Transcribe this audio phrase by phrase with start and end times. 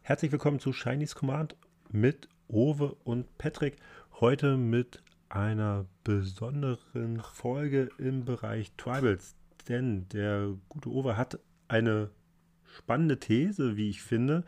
[0.00, 1.54] Herzlich willkommen zu Shinies Command
[1.90, 3.76] mit Owe und Patrick.
[4.20, 9.34] Heute mit einer besonderen Folge im Bereich Tribals.
[9.68, 11.38] Denn der gute Owe hat
[11.68, 12.10] eine
[12.64, 14.44] spannende These, wie ich finde,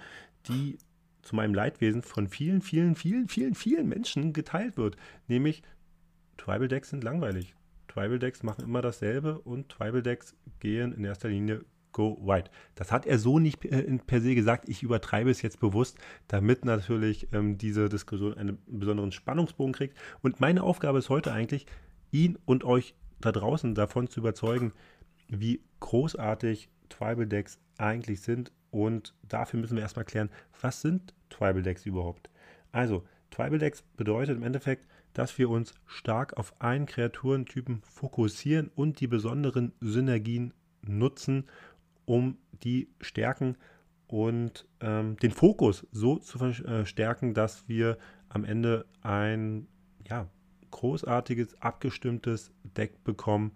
[0.49, 0.79] die
[1.21, 4.97] zu meinem Leidwesen von vielen, vielen, vielen, vielen, vielen Menschen geteilt wird.
[5.29, 5.63] Nämlich,
[6.37, 7.55] Tribal Decks sind langweilig.
[7.89, 12.51] Tribal Decks machen immer dasselbe und Tribal Decks gehen in erster Linie go wide.
[12.75, 14.69] Das hat er so nicht äh, per se gesagt.
[14.69, 15.97] Ich übertreibe es jetzt bewusst,
[16.29, 19.97] damit natürlich ähm, diese Diskussion einen besonderen Spannungsbogen kriegt.
[20.21, 21.67] Und meine Aufgabe ist heute eigentlich,
[22.11, 24.73] ihn und euch da draußen davon zu überzeugen,
[25.29, 28.53] wie großartig Tribal Decks eigentlich sind.
[28.71, 30.31] Und dafür müssen wir erstmal klären,
[30.61, 32.29] was sind Tribal Decks überhaupt?
[32.73, 39.01] Also, Tribal Decks bedeutet im Endeffekt, dass wir uns stark auf einen Kreaturentypen fokussieren und
[39.01, 40.53] die besonderen Synergien
[40.83, 41.45] nutzen,
[42.05, 43.57] um die Stärken
[44.07, 47.97] und ähm, den Fokus so zu verstärken, äh, dass wir
[48.29, 49.67] am Ende ein
[50.09, 50.29] ja,
[50.71, 53.53] großartiges, abgestimmtes Deck bekommen,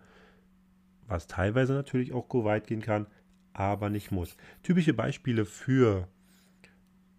[1.06, 3.06] was teilweise natürlich auch weit gehen kann,
[3.52, 4.36] aber nicht muss.
[4.62, 6.06] Typische Beispiele für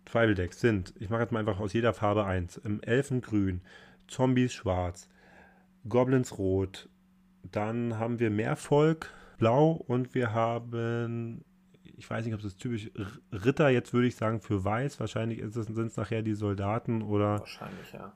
[0.06, 3.62] Tribal Decks sind, ich mache jetzt mal einfach aus jeder Farbe eins, im Elfengrün,
[4.10, 5.10] Zombies schwarz,
[5.88, 6.90] Goblins rot,
[7.52, 11.44] dann haben wir Meervolk blau und wir haben,
[11.84, 12.92] ich weiß nicht, ob es typisch
[13.32, 15.00] Ritter jetzt würde ich sagen für weiß.
[15.00, 17.40] Wahrscheinlich sind es nachher die Soldaten oder.
[17.40, 18.14] Wahrscheinlich, ja.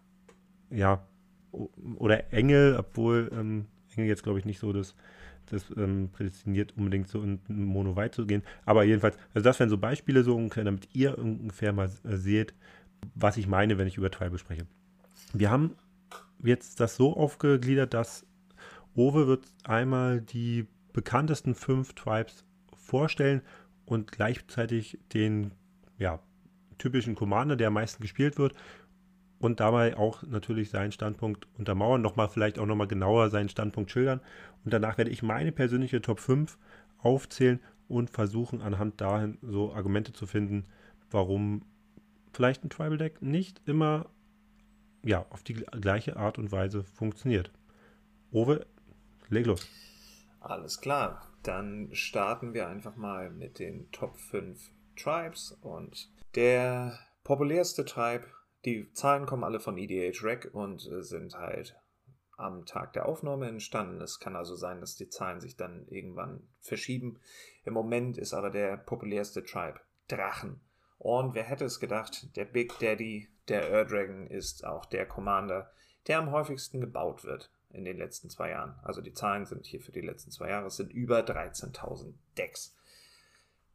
[0.69, 1.07] Ja.
[1.51, 4.95] Oder Engel, obwohl ähm, Engel jetzt glaube ich nicht so das,
[5.45, 8.41] das ähm, prädestiniert, unbedingt so in, in Mono weit zu gehen.
[8.65, 12.53] Aber jedenfalls, also das wären so Beispiele, so ungefähr, damit ihr ungefähr mal äh, seht,
[13.15, 14.65] was ich meine, wenn ich über Tribal spreche.
[15.33, 15.75] Wir haben
[16.43, 18.25] jetzt das so aufgegliedert, dass
[18.95, 22.45] Owe wird einmal die bekanntesten fünf Tribes
[22.77, 23.41] vorstellen
[23.85, 25.51] und gleichzeitig den
[25.97, 26.19] ja,
[26.77, 28.53] typischen Commander, der am meisten gespielt wird
[29.39, 34.21] und dabei auch natürlich seinen Standpunkt untermauern, nochmal vielleicht auch nochmal genauer seinen Standpunkt schildern.
[34.63, 36.57] Und danach werde ich meine persönliche Top 5
[36.99, 40.65] aufzählen und versuchen anhand dahin so Argumente zu finden,
[41.11, 41.63] warum
[42.31, 44.07] vielleicht ein Tribal Deck nicht immer
[45.03, 47.51] ja, auf die gleiche Art und Weise funktioniert.
[48.31, 48.65] Owe,
[49.29, 49.67] leg los.
[50.39, 57.85] Alles klar, dann starten wir einfach mal mit den Top 5 Tribes und der populärste
[57.85, 58.25] Tribe,
[58.65, 61.75] die Zahlen kommen alle von EDH Rec und äh, sind halt
[62.37, 64.01] am Tag der Aufnahme entstanden.
[64.01, 67.19] Es kann also sein, dass die Zahlen sich dann irgendwann verschieben.
[67.63, 70.59] Im Moment ist aber der populärste Tribe Drachen.
[71.03, 75.69] Und wer hätte es gedacht, der Big Daddy, der Ur Dragon, ist auch der Commander,
[76.07, 78.79] der am häufigsten gebaut wird in den letzten zwei Jahren.
[78.83, 82.77] Also die Zahlen sind hier für die letzten zwei Jahre, es sind über 13.000 Decks.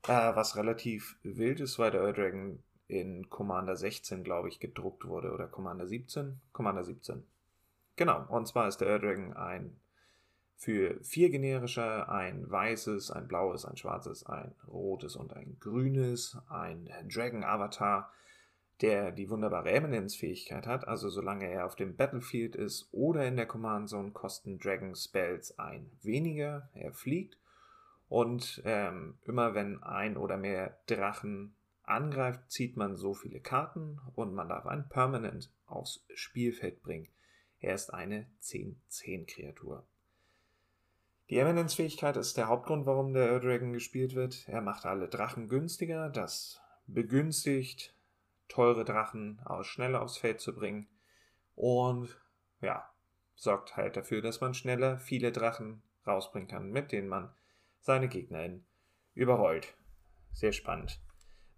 [0.04, 5.04] Äh, was relativ wild ist, weil der Earth Dragon in Commander 16, glaube ich, gedruckt
[5.04, 5.30] wurde.
[5.30, 6.40] Oder Commander 17?
[6.52, 7.26] Commander 17.
[7.96, 9.76] Genau, und zwar ist der Earth Dragon ein
[10.58, 16.90] für vier generische, ein weißes, ein blaues, ein schwarzes, ein rotes und ein grünes, ein
[17.08, 18.10] Dragon Avatar
[18.80, 23.46] der die wunderbare Eminence-Fähigkeit hat, also solange er auf dem Battlefield ist oder in der
[23.46, 27.38] Command Zone, kosten Dragon Spells ein weniger, er fliegt
[28.08, 34.32] und ähm, immer wenn ein oder mehr Drachen angreift, zieht man so viele Karten und
[34.32, 37.08] man darf ein Permanent aufs Spielfeld bringen.
[37.60, 39.84] Er ist eine 10-10-Kreatur.
[41.30, 44.48] Die Eminence-Fähigkeit ist der Hauptgrund, warum der Ur Dragon gespielt wird.
[44.48, 47.94] Er macht alle Drachen günstiger, das begünstigt
[48.48, 50.88] teure Drachen aus schneller aufs Feld zu bringen.
[51.54, 52.18] Und
[52.62, 52.88] ja,
[53.34, 57.30] sorgt halt dafür, dass man schneller viele Drachen rausbringen kann, mit denen man
[57.80, 58.64] seine Gegnerin
[59.12, 59.76] überrollt.
[60.32, 60.98] Sehr spannend.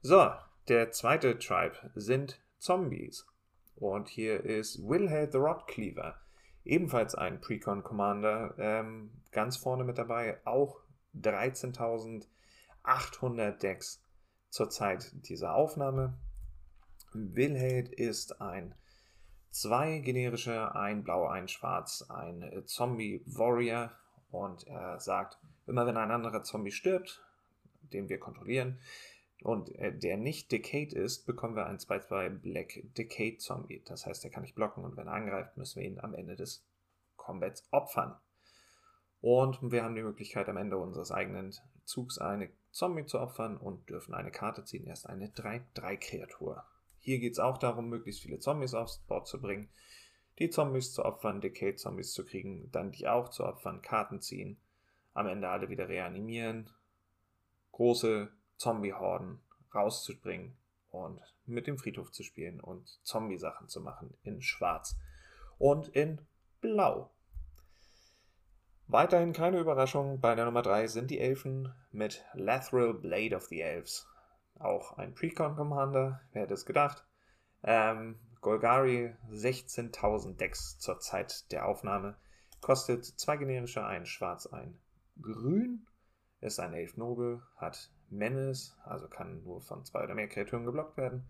[0.02, 0.32] So,
[0.66, 3.24] der zweite Tribe sind Zombies.
[3.76, 6.20] Und hier ist Willhead the Rod Cleaver.
[6.64, 8.54] Ebenfalls ein Precon Commander.
[8.58, 10.38] Ähm, ganz vorne mit dabei.
[10.44, 10.80] Auch
[11.16, 14.02] 13.800 Decks
[14.50, 16.18] zur Zeit dieser Aufnahme.
[17.12, 18.74] Wilheld ist ein
[19.50, 23.92] zwei generische, ein blau, ein schwarz, ein Zombie Warrior
[24.30, 27.24] und er sagt, immer wenn ein anderer Zombie stirbt,
[27.92, 28.78] den wir kontrollieren,
[29.42, 33.82] und der nicht Decade ist, bekommen wir einen 2-2 Black Decade Zombie.
[33.84, 36.36] Das heißt, er kann nicht blocken und wenn er angreift, müssen wir ihn am Ende
[36.36, 36.64] des
[37.16, 38.16] Combats opfern.
[39.20, 41.54] Und wir haben die Möglichkeit, am Ende unseres eigenen
[41.84, 44.86] Zugs eine Zombie zu opfern und dürfen eine Karte ziehen.
[44.86, 46.64] Erst eine 3-3-Kreatur.
[46.98, 49.68] Hier geht es auch darum, möglichst viele Zombies aufs Board zu bringen.
[50.40, 54.56] die Zombies zu opfern, Decay-Zombies zu kriegen, dann die auch zu opfern, Karten ziehen,
[55.12, 56.70] am Ende alle wieder reanimieren,
[57.72, 59.40] große Zombie-Horden
[59.74, 60.54] rauszubringen
[60.90, 64.98] und mit dem Friedhof zu spielen und Zombie-Sachen zu machen in Schwarz
[65.58, 66.20] und in
[66.60, 67.10] Blau.
[68.86, 73.62] Weiterhin keine Überraschung, bei der Nummer 3 sind die Elfen mit Lathril Blade of the
[73.62, 74.06] Elves.
[74.58, 77.06] Auch ein Precon Commander, wer hätte es gedacht.
[77.62, 82.18] Ähm, Golgari 16.000 Decks zur Zeit der Aufnahme.
[82.60, 84.78] Kostet zwei generische, ein schwarz, ein
[85.22, 85.86] grün.
[86.40, 90.96] Ist ein Elf Nobel, hat Menace, also kann nur von zwei oder mehr Kreaturen geblockt
[90.96, 91.24] werden.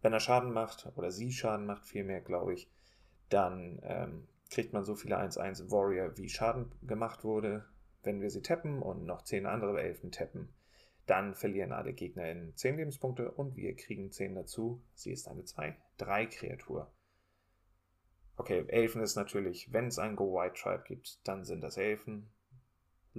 [0.00, 2.70] Wenn er Schaden macht, oder sie Schaden macht, vielmehr, glaube ich,
[3.28, 7.64] dann ähm, kriegt man so viele 1-1 Warrior, wie Schaden gemacht wurde.
[8.02, 10.54] Wenn wir sie tappen und noch 10 andere Elfen tappen,
[11.06, 14.82] dann verlieren alle Gegner in 10 Lebenspunkte und wir kriegen 10 dazu.
[14.94, 16.92] Sie ist eine 2-3-Kreatur.
[18.36, 22.30] Okay, Elfen ist natürlich, wenn es ein Go-White-Tribe gibt, dann sind das Elfen.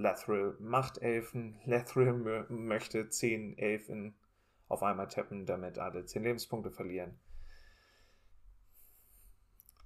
[0.02, 1.60] Lathril macht Elfen.
[1.66, 4.16] Lathril möchte 10 Elfen
[4.68, 7.20] auf einmal tappen, damit alle 10 Lebenspunkte verlieren.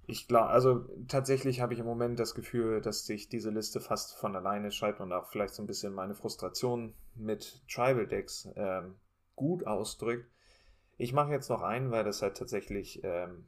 [0.06, 4.16] Ich glaube, also tatsächlich habe ich im Moment das Gefühl, dass sich diese Liste fast
[4.16, 8.96] von alleine schreibt und auch vielleicht so ein bisschen meine Frustration mit Tribal Decks ähm,
[9.36, 10.30] gut ausdrückt.
[10.98, 13.46] Ich mache jetzt noch einen, weil das halt tatsächlich ähm,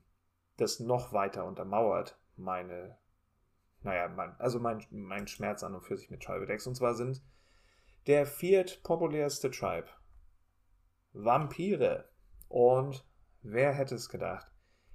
[0.56, 2.98] das noch weiter untermauert, meine,
[3.86, 6.66] naja, mein, also mein, mein Schmerz an und für sich mit Tribal Decks.
[6.66, 7.22] Und zwar sind
[8.08, 9.88] der viert populärste Tribe
[11.14, 12.10] Vampire.
[12.50, 13.08] Und
[13.44, 14.52] wer hätte es gedacht?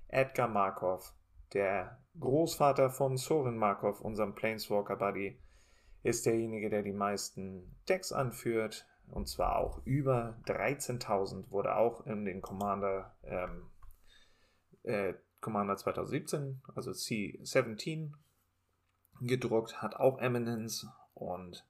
[0.08, 1.14] Edgar Markov
[1.52, 5.40] der Großvater von Soren Markov, unserem Planeswalker Buddy,
[6.02, 8.86] ist derjenige, der die meisten Decks anführt.
[9.06, 13.70] Und zwar auch über 13.000 wurde auch in den Commander, ähm,
[14.82, 18.12] äh, Commander 2017, also C17,
[19.20, 21.64] gedruckt, hat auch Eminence und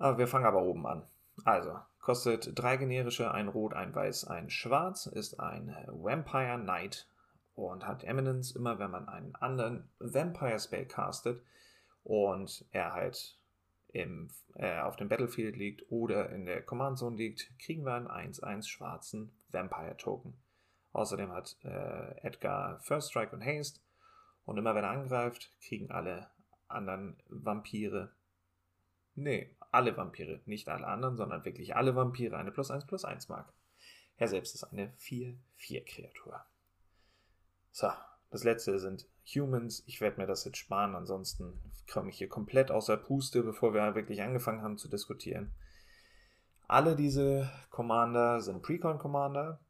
[0.00, 1.02] aber wir fangen aber oben an.
[1.44, 7.06] Also, kostet drei generische, ein Rot, ein Weiß, ein Schwarz, ist ein Vampire Knight
[7.54, 11.42] und hat Eminence immer, wenn man einen anderen Vampire Spell castet
[12.02, 13.38] und er halt
[13.92, 18.08] im, äh, auf dem Battlefield liegt oder in der Command Zone liegt, kriegen wir einen
[18.08, 20.34] 1-1 schwarzen Vampire Token.
[20.92, 23.80] Außerdem hat äh, Edgar First Strike und Haste
[24.44, 26.30] und immer wenn er angreift, kriegen alle
[26.68, 28.12] anderen Vampire,
[29.14, 33.28] nee, alle Vampire, nicht alle anderen, sondern wirklich alle Vampire eine plus 1 plus 1
[33.28, 33.52] Mark.
[34.16, 36.44] Er selbst ist eine 4-4 Kreatur.
[37.72, 37.90] So,
[38.30, 39.82] das letzte sind Humans.
[39.86, 41.58] Ich werde mir das jetzt sparen, ansonsten
[41.90, 45.52] komme ich hier komplett außer Puste, bevor wir wirklich angefangen haben zu diskutieren.
[46.68, 49.60] Alle diese Commander sind Precon Commander.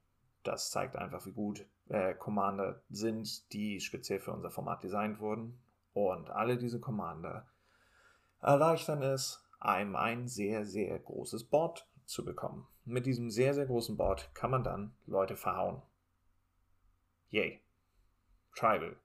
[0.43, 5.61] Das zeigt einfach, wie gut äh, Commander sind, die speziell für unser Format designt wurden.
[5.93, 7.47] Und alle diese Commander
[8.41, 12.67] erleichtern es, einem ein sehr, sehr großes Board zu bekommen.
[12.85, 15.83] Mit diesem sehr, sehr großen Board kann man dann Leute verhauen.
[17.31, 17.61] Yay.
[18.57, 18.97] Tribal.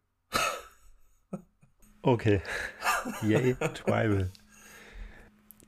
[2.01, 2.41] okay.
[3.21, 4.31] Yay, Tribal.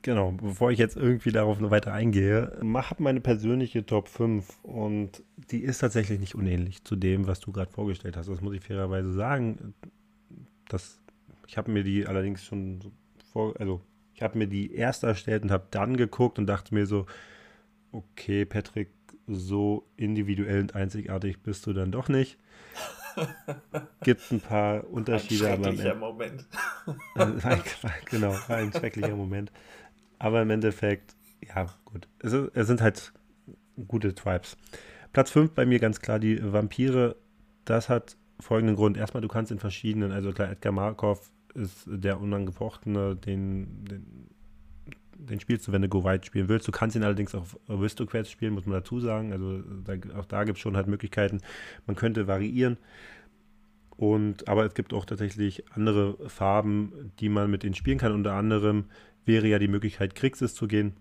[0.07, 5.21] Genau, bevor ich jetzt irgendwie darauf noch weiter eingehe, habe meine persönliche Top 5 und
[5.51, 8.29] die ist tatsächlich nicht unähnlich zu dem, was du gerade vorgestellt hast.
[8.29, 9.73] Das muss ich fairerweise sagen.
[10.69, 11.01] Das,
[11.45, 12.79] ich habe mir die allerdings schon
[13.33, 13.81] vor, also
[14.13, 17.05] ich habe mir die erst erstellt und habe dann geguckt und dachte mir so,
[17.91, 18.87] okay, Patrick,
[19.27, 22.37] so individuell und einzigartig bist du dann doch nicht.
[24.03, 25.49] Gibt ein paar Unterschiede.
[25.51, 26.45] Ein schrecklicher aber Moment.
[28.05, 29.51] genau, ein schrecklicher Moment.
[30.19, 32.07] Aber im Endeffekt, ja, gut.
[32.19, 33.13] Es, es sind halt
[33.87, 34.57] gute Tribes.
[35.13, 37.15] Platz 5 bei mir ganz klar die Vampire.
[37.65, 38.97] Das hat folgenden Grund.
[38.97, 44.27] Erstmal, du kannst in verschiedenen, also klar, Edgar Markov ist der unangefochtene, den, den
[45.19, 46.67] den spielst du, wenn du Go White spielen willst.
[46.67, 49.31] Du kannst ihn allerdings auch auf Aristocrats spielen, muss man dazu sagen.
[49.31, 51.41] Also da, auch da gibt es schon halt Möglichkeiten.
[51.85, 52.77] Man könnte variieren.
[53.95, 58.11] Und, aber es gibt auch tatsächlich andere Farben, die man mit ihnen spielen kann.
[58.11, 58.85] Unter anderem
[59.27, 60.93] wäre ja die Möglichkeit, Kriegsys zu gehen.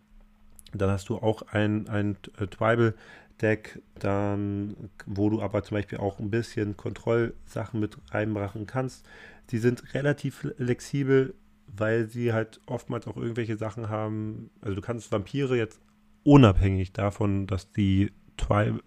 [0.72, 6.18] Dann hast du auch ein, ein äh, Tribal-Deck, dann, wo du aber zum Beispiel auch
[6.18, 9.06] ein bisschen Kontrollsachen mit reinbrachen kannst.
[9.50, 11.34] Die sind relativ flexibel
[11.66, 14.50] weil sie halt oftmals auch irgendwelche Sachen haben.
[14.60, 15.80] Also du kannst Vampire jetzt
[16.24, 18.80] unabhängig davon, dass die Tribal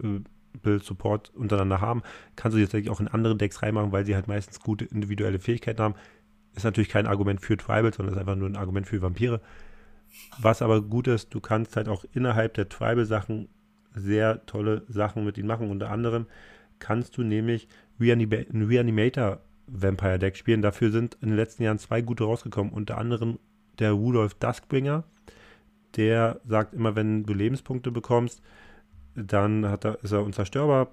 [0.82, 2.02] Support untereinander haben,
[2.36, 5.80] kannst du jetzt auch in andere Decks reinmachen, weil sie halt meistens gute individuelle Fähigkeiten
[5.80, 5.94] haben.
[6.54, 9.40] Ist natürlich kein Argument für Tribal, sondern ist einfach nur ein Argument für Vampire.
[10.40, 13.48] Was aber gut ist, du kannst halt auch innerhalb der Tribal-Sachen
[13.94, 15.70] sehr tolle Sachen mit ihnen machen.
[15.70, 16.26] Unter anderem
[16.78, 20.62] kannst du nämlich, ein Reanimator Vampire Deck spielen.
[20.62, 23.38] Dafür sind in den letzten Jahren zwei gute rausgekommen, unter anderem
[23.78, 25.04] der Rudolf Duskbringer.
[25.96, 28.42] Der sagt immer, wenn du Lebenspunkte bekommst,
[29.14, 30.88] dann er, ist er unzerstörbar.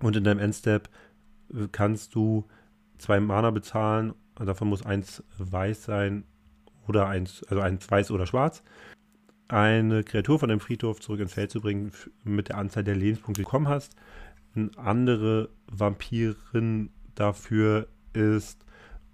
[0.00, 0.88] Und in deinem Endstep
[1.72, 2.44] kannst du
[2.98, 4.14] zwei Mana bezahlen.
[4.38, 6.24] Davon muss eins weiß sein
[6.86, 8.62] oder eins, also eins weiß oder schwarz.
[9.48, 11.92] Eine Kreatur von dem Friedhof zurück ins Feld zu bringen
[12.24, 13.96] mit der Anzahl der Lebenspunkte, die du bekommen hast.
[14.54, 18.64] Eine andere Vampirin dafür ist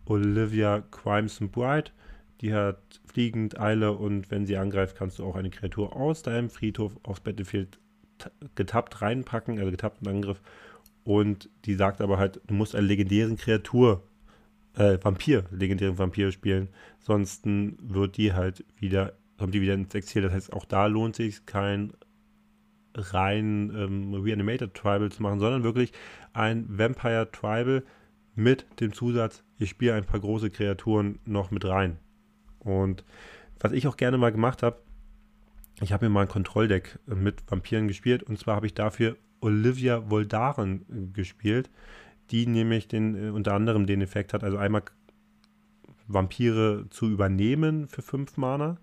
[0.06, 1.92] Olivia Crimson Bright.
[2.40, 6.50] Die hat fliegend Eile und wenn sie angreift, kannst du auch eine Kreatur aus deinem
[6.50, 7.78] Friedhof aufs Battlefield
[8.54, 10.40] getappt reinpacken, also getappten Angriff.
[11.04, 14.02] Und die sagt aber halt, du musst eine legendären Kreatur,
[14.76, 16.68] äh, Vampir, legendären Vampir spielen.
[17.00, 20.22] Sonst wird die halt wieder, kommt die wieder ins Exil.
[20.22, 21.92] Das heißt, auch da lohnt sich kein
[22.94, 25.92] rein ähm, Reanimated Tribal zu machen, sondern wirklich
[26.32, 27.82] ein Vampire Tribal
[28.34, 31.98] mit dem Zusatz, ich spiele ein paar große Kreaturen noch mit rein.
[32.58, 33.04] Und
[33.60, 34.78] was ich auch gerne mal gemacht habe,
[35.80, 40.08] ich habe mir mal ein Kontrolldeck mit Vampiren gespielt und zwar habe ich dafür Olivia
[40.10, 41.70] Voldaren gespielt,
[42.30, 44.82] die nämlich den, äh, unter anderem den Effekt hat, also einmal
[46.06, 48.78] Vampire zu übernehmen für 5 Mana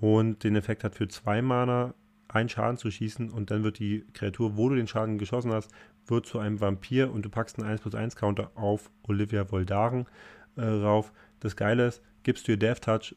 [0.00, 1.94] und den Effekt hat für 2 Mana
[2.28, 5.70] einen Schaden zu schießen und dann wird die Kreatur, wo du den Schaden geschossen hast,
[6.06, 10.06] wird zu einem Vampir und du packst einen 1 plus 1 Counter auf Olivia Voldaren
[10.56, 11.12] äh, rauf.
[11.40, 13.14] Das Geile ist, gibst du ihr Death Touch,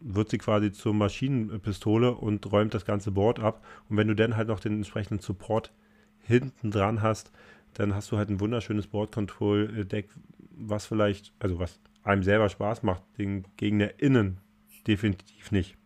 [0.00, 3.64] wird sie quasi zur Maschinenpistole und räumt das ganze Board ab.
[3.88, 5.72] Und wenn du dann halt noch den entsprechenden Support
[6.20, 7.32] hinten dran hast,
[7.74, 10.08] dann hast du halt ein wunderschönes Board Control Deck,
[10.50, 14.38] was vielleicht, also was einem selber Spaß macht, den Gegner innen
[14.86, 15.76] definitiv nicht.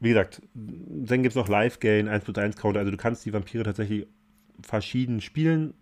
[0.00, 3.26] Wie gesagt, dann gibt es noch Live Gain, 1 plus 1 Counter, also du kannst
[3.26, 4.06] die Vampire tatsächlich
[4.62, 5.74] verschieden spielen.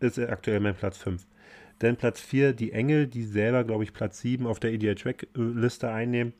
[0.00, 1.26] Ist aktuell mein Platz 5.
[1.78, 6.32] Dann Platz 4 die Engel, die selber, glaube ich, Platz 7 auf der EDH-Track-Liste einnehmen.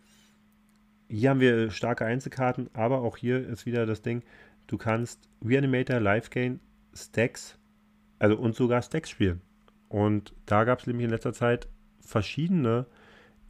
[1.09, 4.23] Hier haben wir starke Einzelkarten, aber auch hier ist wieder das Ding,
[4.67, 6.61] du kannst Reanimator, Life Gain,
[6.95, 7.59] Stacks,
[8.19, 9.41] also und sogar Stacks spielen.
[9.89, 11.69] Und da gab es nämlich in letzter Zeit
[12.01, 12.87] verschiedene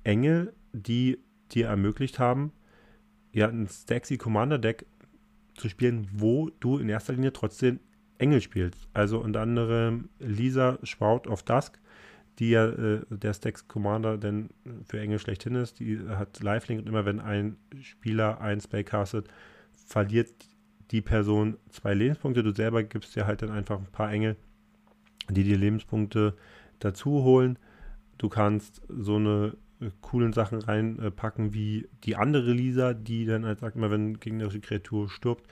[0.02, 1.18] Engel, die
[1.52, 2.52] dir ermöglicht haben,
[3.32, 4.86] ja, ein Staxy Commander Deck
[5.56, 7.80] zu spielen, wo du in erster Linie trotzdem
[8.18, 8.88] Engel spielst.
[8.92, 11.80] Also unter anderem Lisa Shroud of Dusk,
[12.38, 14.50] die ja äh, der Stacks Commander denn
[14.84, 15.80] für Engel schlechthin ist.
[15.80, 19.28] Die hat Lifelink und immer wenn ein Spieler ein Spell castet,
[19.86, 20.30] verliert
[20.90, 22.42] die Person zwei Lebenspunkte.
[22.42, 24.36] Du selber gibst dir halt dann einfach ein paar Engel,
[25.28, 26.34] die dir Lebenspunkte
[26.78, 27.58] dazu holen.
[28.18, 33.60] Du kannst so eine äh, coolen Sachen reinpacken, wie die andere Lisa, die dann halt
[33.60, 35.46] sagt, mal, wenn gegnerische Kreatur stirbt,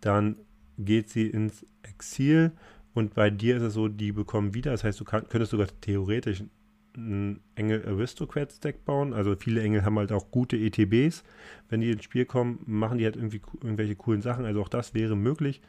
[0.00, 0.36] dann
[0.78, 2.52] geht sie ins Exil
[2.94, 4.72] und bei dir ist es so, die bekommen wieder.
[4.72, 6.44] Das heißt, du kann, könntest sogar theoretisch
[6.96, 9.12] ein Engel Aristocrats Deck bauen.
[9.12, 11.24] Also viele Engel haben halt auch gute ETBs.
[11.68, 14.44] Wenn die ins Spiel kommen, machen die halt irgendwie irgendwelche coolen Sachen.
[14.44, 15.60] Also auch das wäre möglich.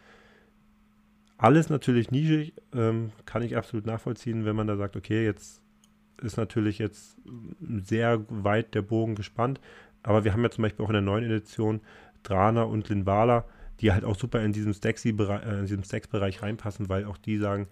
[1.37, 5.61] Alles natürlich nischig, ähm, kann ich absolut nachvollziehen, wenn man da sagt, okay, jetzt
[6.21, 7.17] ist natürlich jetzt
[7.69, 9.59] sehr weit der Bogen gespannt.
[10.03, 11.81] Aber wir haben ja zum Beispiel auch in der neuen Edition
[12.23, 13.45] Drana und Linvala
[13.83, 17.67] die halt auch super in diesem Stacks-Bereich äh, reinpassen, weil auch die sagen,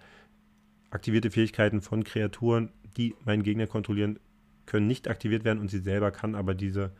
[0.89, 4.19] aktivierte Fähigkeiten von Kreaturen, die meinen Gegner kontrollieren,
[4.65, 6.91] können nicht aktiviert werden und sie selber kann aber diese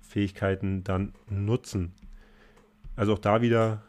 [0.00, 1.92] Fähigkeiten dann nutzen.
[2.96, 3.82] Also auch da wieder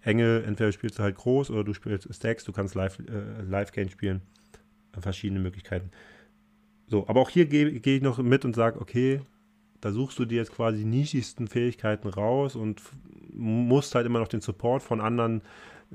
[0.00, 3.72] Engel, entweder spielst du halt groß oder du spielst Stacks, du kannst Live, äh, Live
[3.90, 4.22] spielen.
[4.98, 5.90] Verschiedene Möglichkeiten.
[6.88, 9.20] So, aber auch hier gehe geh ich noch mit und sage, okay,
[9.80, 12.82] da suchst du dir jetzt quasi die nischigsten Fähigkeiten raus und
[13.32, 15.42] musst halt immer noch den Support von anderen,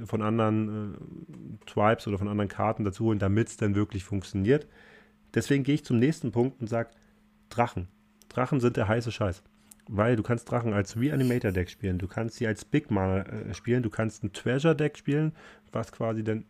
[0.06, 4.68] von anderen äh, Tribes oder von anderen Karten dazu holen, damit es dann wirklich funktioniert.
[5.34, 6.90] Deswegen gehe ich zum nächsten Punkt und sage,
[7.50, 7.88] Drachen.
[8.30, 9.44] Drachen sind der heiße Scheiß.
[9.88, 13.84] Weil du kannst Drachen als Reanimator-Deck spielen, du kannst sie als Big Mana äh, spielen,
[13.84, 15.34] du kannst ein Treasure-Deck spielen,
[15.72, 16.46] was quasi dann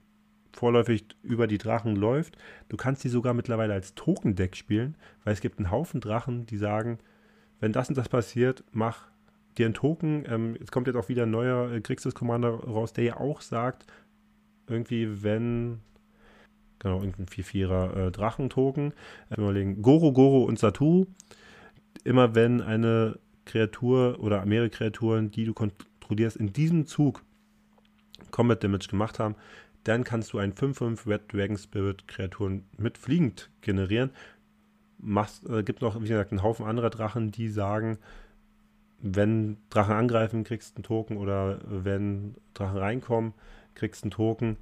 [0.53, 2.37] vorläufig über die Drachen läuft.
[2.69, 6.57] Du kannst sie sogar mittlerweile als Token-Deck spielen, weil es gibt einen Haufen Drachen, die
[6.57, 6.99] sagen,
[7.59, 9.07] wenn das und das passiert, mach
[9.57, 10.25] dir einen Token.
[10.27, 13.85] Ähm, es kommt jetzt auch wieder ein neuer äh, Kriegsys-Commander raus, der ja auch sagt,
[14.67, 15.79] irgendwie, wenn,
[16.79, 18.93] genau, irgendein 4-4er äh, Drachentoken,
[19.29, 21.05] äh, überlegen, Goro, Goro und Satu,
[22.03, 27.23] immer wenn eine Kreatur oder mehrere Kreaturen, die du kontrollierst, in diesem Zug
[28.31, 29.35] Combat Damage gemacht haben,
[29.83, 34.11] dann kannst du einen 5-5 Red Dragon Spirit Kreaturen mit fliegend generieren
[35.03, 37.97] machst, äh, gibt noch, wie gesagt, einen Haufen anderer Drachen, die sagen,
[39.03, 43.33] wenn Drachen angreifen, kriegst du einen Token oder wenn Drachen reinkommen,
[43.75, 44.57] kriegst einen Token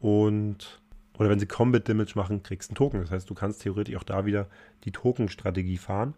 [0.00, 0.82] und
[1.16, 3.00] oder wenn sie Combat Damage machen, kriegst du einen Token.
[3.00, 4.48] Das heißt, du kannst theoretisch auch da wieder
[4.84, 6.14] die Token-Strategie fahren.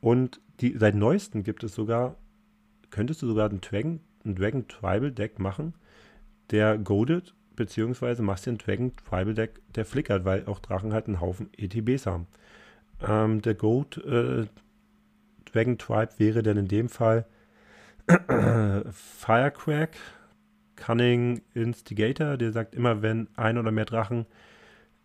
[0.00, 2.16] Und die, seit neuestem gibt es sogar,
[2.90, 5.74] könntest du sogar einen Dragon, einen Dragon Tribal Deck machen,
[6.50, 11.06] der goaded, beziehungsweise machst du einen Dragon Tribal Deck, der flickert, weil auch Drachen halt
[11.06, 12.26] einen Haufen ETBs haben.
[13.00, 14.46] Ähm, der Goat äh,
[15.52, 17.26] Dragon Tribe wäre dann in dem Fall
[18.92, 19.96] Firecrack,
[20.76, 24.26] Cunning Instigator, der sagt immer, wenn ein oder mehr Drachen,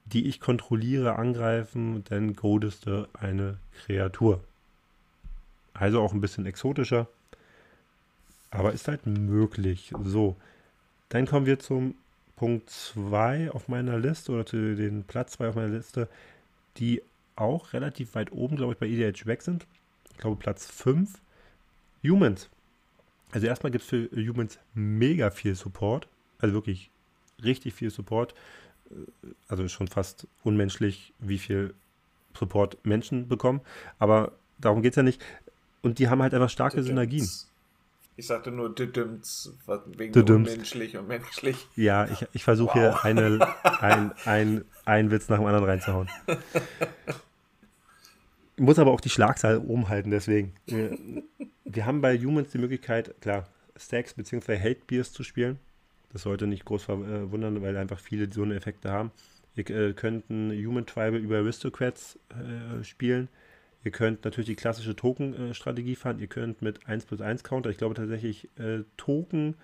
[0.05, 4.43] die ich kontrolliere, angreifen, dann codest du eine Kreatur.
[5.74, 7.08] Also auch ein bisschen exotischer.
[8.51, 9.93] Aber ist halt möglich.
[10.03, 10.36] So,
[11.10, 11.96] dann kommen wir zum
[12.36, 16.10] Punkt 2 auf meiner Liste oder zu den Platz 2 auf meiner Liste,
[16.77, 17.01] die
[17.36, 19.67] auch relativ weit oben, glaube ich, bei EDH weg sind.
[20.19, 21.13] Ich glaube Platz 5.
[22.03, 22.49] Humans.
[23.31, 26.09] Also erstmal gibt es für Humans mega viel Support.
[26.39, 26.91] Also wirklich
[27.41, 28.35] richtig viel Support.
[29.47, 31.73] Also schon fast unmenschlich, wie viel
[32.38, 33.61] Support Menschen bekommen.
[33.97, 35.23] Aber darum geht es ja nicht.
[35.83, 37.25] Und die haben halt einfach starke Synergien.
[38.17, 39.53] Ich sagte nur Düdüms,
[39.95, 40.49] wegen Düdüms.
[40.49, 41.65] unmenschlich und menschlich.
[41.77, 43.03] Ja, ich, ich versuche wow.
[43.03, 46.09] hier eine, ein, ein, einen Witz nach dem anderen reinzuhauen.
[48.59, 50.51] Ich muss aber auch die Schlagzahl oben halten, deswegen.
[50.65, 50.97] Wir,
[51.63, 53.47] wir haben bei Humans die Möglichkeit, klar,
[53.77, 54.59] Stacks bzw.
[54.59, 55.59] Hate Beers zu spielen.
[56.11, 59.11] Das sollte nicht groß verwundern, äh, weil einfach viele so eine Effekte haben.
[59.55, 63.29] Ihr äh, könnt ein Human Tribal über Aristocrats äh, spielen.
[63.85, 66.19] Ihr könnt natürlich die klassische Token-Strategie fahren.
[66.19, 69.55] Ihr könnt mit 1 plus 1 Counter, ich glaube tatsächlich äh, Token,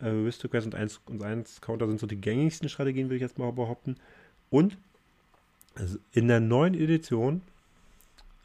[0.00, 3.40] äh, Aristocrats und 1 und 1 Counter sind so die gängigsten Strategien, würde ich jetzt
[3.40, 3.96] mal behaupten.
[4.48, 4.78] Und
[6.12, 7.40] in der neuen Edition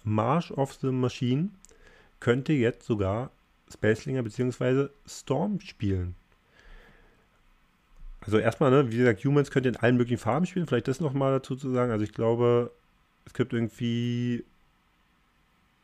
[0.07, 1.49] March of the Machine
[2.19, 3.31] könnte jetzt sogar
[3.71, 4.87] Spacelinger bzw.
[5.05, 6.15] Storm spielen.
[8.21, 10.65] Also erstmal, ne, wie gesagt, Humans könnt ihr in allen möglichen Farben spielen.
[10.65, 11.91] Vielleicht das nochmal dazu zu sagen.
[11.91, 12.71] Also ich glaube,
[13.25, 14.43] es gibt irgendwie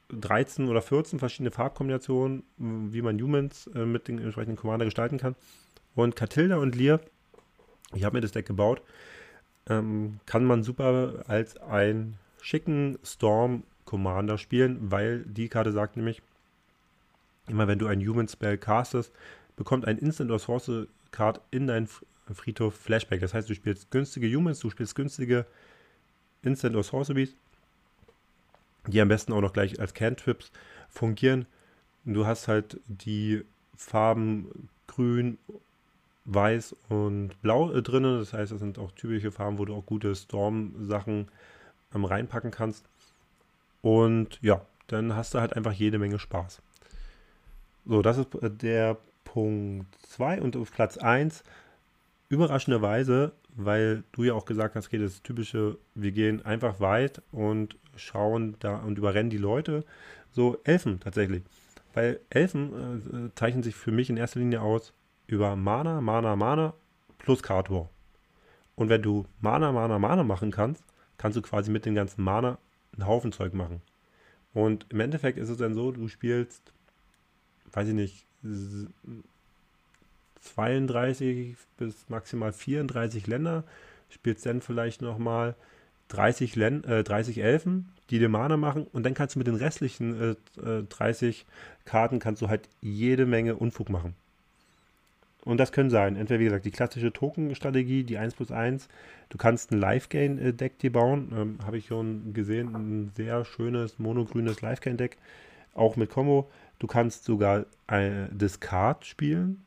[0.10, 5.36] 13 oder 14 verschiedene Farbkombinationen, wie man Humans äh, mit den entsprechenden Commander gestalten kann.
[5.96, 7.00] Und Catilda und Lear,
[7.94, 8.82] ich habe mir das Deck gebaut,
[9.70, 16.22] ähm, kann man super als einen schicken Storm Commander spielen, weil die Karte sagt nämlich,
[17.48, 19.14] immer wenn du einen Human Spell castest,
[19.56, 21.88] bekommt ein Instant or Source Card in deinen
[22.32, 23.22] Friedhof Flashback.
[23.22, 25.46] Das heißt, du spielst günstige Humans, du spielst günstige
[26.42, 27.36] Instant or Sorceries,
[28.88, 30.52] die am besten auch noch gleich als Cantrips
[30.90, 31.46] fungieren.
[32.06, 33.44] Du hast halt die
[33.76, 35.38] Farben grün,
[36.26, 38.04] weiß und blau äh, drin.
[38.04, 41.28] Das heißt, das sind auch typische Farben, wo du auch gute Storm-Sachen
[41.94, 42.86] ähm, reinpacken kannst.
[43.84, 46.62] Und ja, dann hast du halt einfach jede Menge Spaß.
[47.86, 51.44] So, das ist äh, der Punkt 2 und auf Platz 1
[52.30, 57.76] überraschenderweise, weil du ja auch gesagt hast, okay, das typische, wir gehen einfach weit und
[57.96, 59.84] schauen da und überrennen die Leute.
[60.32, 61.44] So Elfen tatsächlich.
[61.94, 64.94] Weil Elfen äh, zeichnen sich für mich in erster Linie aus
[65.28, 66.74] über Mana, Mana, Mana
[67.20, 67.90] plus War.
[68.76, 70.84] Und wenn du Mana, Mana, Mana machen kannst,
[71.18, 72.58] kannst du quasi mit dem ganzen Mana
[72.94, 73.82] einen Haufen Zeug machen.
[74.54, 76.74] Und im Endeffekt ist es dann so, du spielst,
[77.72, 78.26] weiß ich nicht,
[80.42, 83.64] 32 bis maximal 34 Länder,
[84.10, 85.56] spielst dann vielleicht nochmal
[86.10, 89.56] 30, Len äh, 30 Elfen, die dir Mana machen und dann kannst du mit den
[89.56, 91.46] restlichen äh, 30 äh,
[91.86, 94.16] Karten kannst du halt jede Menge Unfug machen.
[95.46, 98.88] Und das können sein, entweder wie gesagt die klassische Token-Strategie, die 1 plus 1.
[99.30, 101.34] Du kannst ein Life-Gain-Deck dir bauen.
[101.36, 105.18] Ähm, Habe ich schon gesehen, ein sehr schönes monogrünes Life-Gain-Deck,
[105.74, 106.50] auch mit Combo.
[106.80, 109.66] Du kannst sogar ein Discard spielen.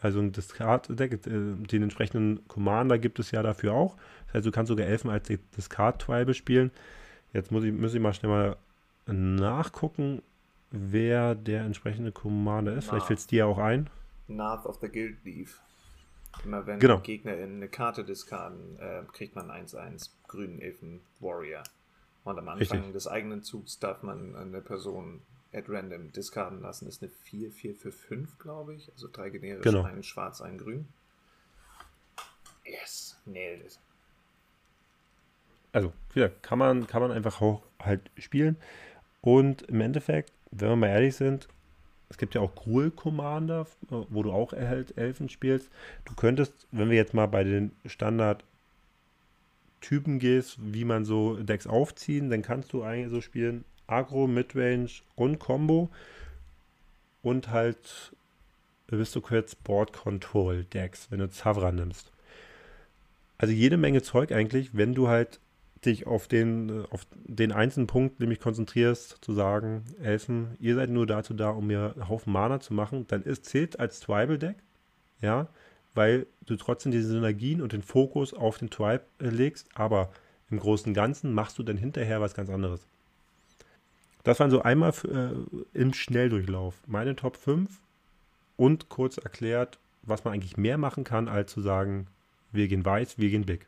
[0.00, 3.96] Also ein Discard-Deck, äh, den entsprechenden Commander gibt es ja dafür auch.
[4.26, 6.70] Das heißt, du kannst sogar Elfen als Discard-Tribe spielen.
[7.32, 8.56] Jetzt muss ich, muss ich mal schnell mal
[9.06, 10.22] nachgucken,
[10.70, 12.88] wer der entsprechende Commander ist.
[12.88, 13.90] Vielleicht fällt es dir ja auch ein.
[14.30, 15.60] North of the Guild Leaf.
[16.44, 17.00] Immer wenn genau.
[17.00, 21.62] GegnerInnen eine Karte diskarden, äh, kriegt man 1-1 grünen Elfen Warrior.
[22.24, 22.92] Und am Anfang Richtig.
[22.92, 26.84] des eigenen Zugs darf man eine Person at random diskarden lassen.
[26.84, 28.90] Das ist eine 4-4 für 5, glaube ich.
[28.92, 29.82] Also drei generisch, genau.
[29.82, 30.88] ein schwarz, ein grün.
[32.64, 33.80] Yes, nailed it.
[35.72, 38.56] Also, wieder kann man, kann man einfach auch halt spielen.
[39.20, 41.48] Und im Endeffekt, wenn wir mal ehrlich sind,
[42.10, 45.70] es gibt ja auch Gruel Commander, wo du auch erhält Elfen spielst.
[46.04, 48.44] Du könntest, wenn wir jetzt mal bei den Standard
[49.80, 54.90] Typen gehst, wie man so Decks aufziehen, dann kannst du eigentlich so spielen Agro, Midrange
[55.14, 55.88] und Combo
[57.22, 58.12] und halt
[58.90, 62.12] Aristocrats Board Control Decks, wenn du Zavra nimmst.
[63.38, 65.40] Also jede Menge Zeug eigentlich, wenn du halt
[65.84, 71.06] dich auf den, auf den einzelnen Punkt nämlich konzentrierst, zu sagen, Elfen, ihr seid nur
[71.06, 74.56] dazu da, um mir einen Haufen Mana zu machen, dann ist zählt als Tribal-Deck,
[75.20, 75.48] ja,
[75.94, 80.10] weil du trotzdem diese Synergien und den Fokus auf den Tribe äh, legst, aber
[80.50, 82.86] im Großen und Ganzen machst du dann hinterher was ganz anderes.
[84.24, 87.70] Das waren so einmal äh, im Schnelldurchlauf meine Top 5
[88.56, 92.06] und kurz erklärt, was man eigentlich mehr machen kann, als zu sagen,
[92.52, 93.66] wir gehen weiß, wir gehen big.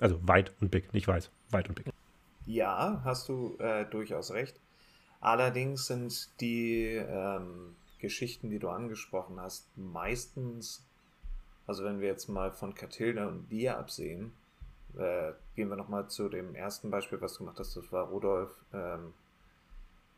[0.00, 1.92] Also weit und big, nicht weiß, weit und big.
[2.44, 4.60] Ja, hast du äh, durchaus recht.
[5.20, 10.84] Allerdings sind die ähm, Geschichten, die du angesprochen hast, meistens,
[11.66, 14.32] also wenn wir jetzt mal von Katilda und dir absehen,
[14.96, 18.50] äh, gehen wir nochmal zu dem ersten Beispiel, was du gemacht hast, das war Rudolf,
[18.72, 19.14] ähm,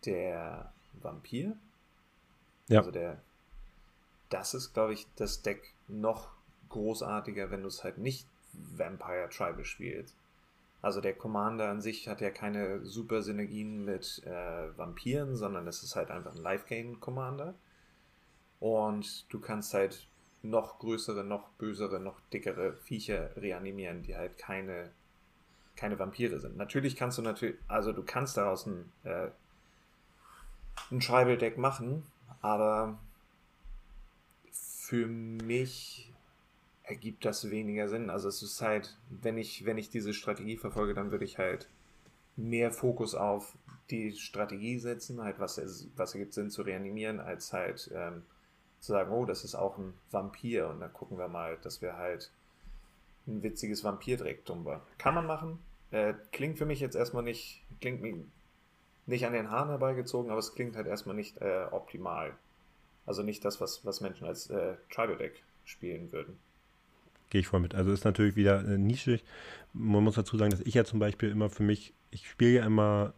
[0.05, 1.57] der Vampir.
[2.69, 2.81] Ja.
[2.81, 3.19] Also der,
[4.29, 6.29] das ist, glaube ich, das Deck noch
[6.69, 10.17] großartiger, wenn du es halt nicht Vampire Tribal spielst.
[10.81, 15.83] Also der Commander an sich hat ja keine super Synergien mit äh, Vampiren, sondern es
[15.83, 17.55] ist halt einfach ein Life-Gain-Commander.
[18.61, 20.07] Und du kannst halt
[20.43, 24.91] noch größere, noch bösere, noch dickere Viecher reanimieren, die halt keine,
[25.77, 26.57] keine Vampire sind.
[26.57, 29.29] Natürlich kannst du natürlich, also du kannst daraus ein, äh,
[30.93, 32.05] ein Tribal-Deck machen,
[32.41, 32.99] aber
[34.53, 36.08] für mich
[36.89, 38.11] ergibt das weniger Sinn.
[38.11, 41.69] Also es ist halt, wenn ich, wenn ich diese Strategie verfolge, dann würde ich halt
[42.37, 43.57] mehr Fokus auf
[43.91, 45.61] die Strategie setzen, halt was,
[45.97, 48.23] was ergibt Sinn zu reanimieren, als halt ähm,
[48.81, 51.97] zu sagen, oh, das ist auch ein Vampir und dann gucken wir mal, dass wir
[51.97, 52.31] halt
[53.27, 54.83] ein witziges Vampir-Dreck tumba.
[54.97, 55.59] Kann man machen.
[55.91, 58.25] Äh, klingt für mich jetzt erstmal nicht, klingt mir
[59.07, 62.35] nicht an den Haaren herbeigezogen, aber es klingt halt erstmal nicht äh, optimal.
[63.05, 66.39] Also nicht das, was, was Menschen als äh, Tribal-Deck spielen würden.
[67.31, 67.75] Gehe ich voll mit.
[67.75, 69.25] Also ist natürlich wieder äh, nischig.
[69.73, 72.67] Man muss dazu sagen, dass ich ja zum Beispiel immer für mich, ich spiele ja
[72.67, 73.13] immer,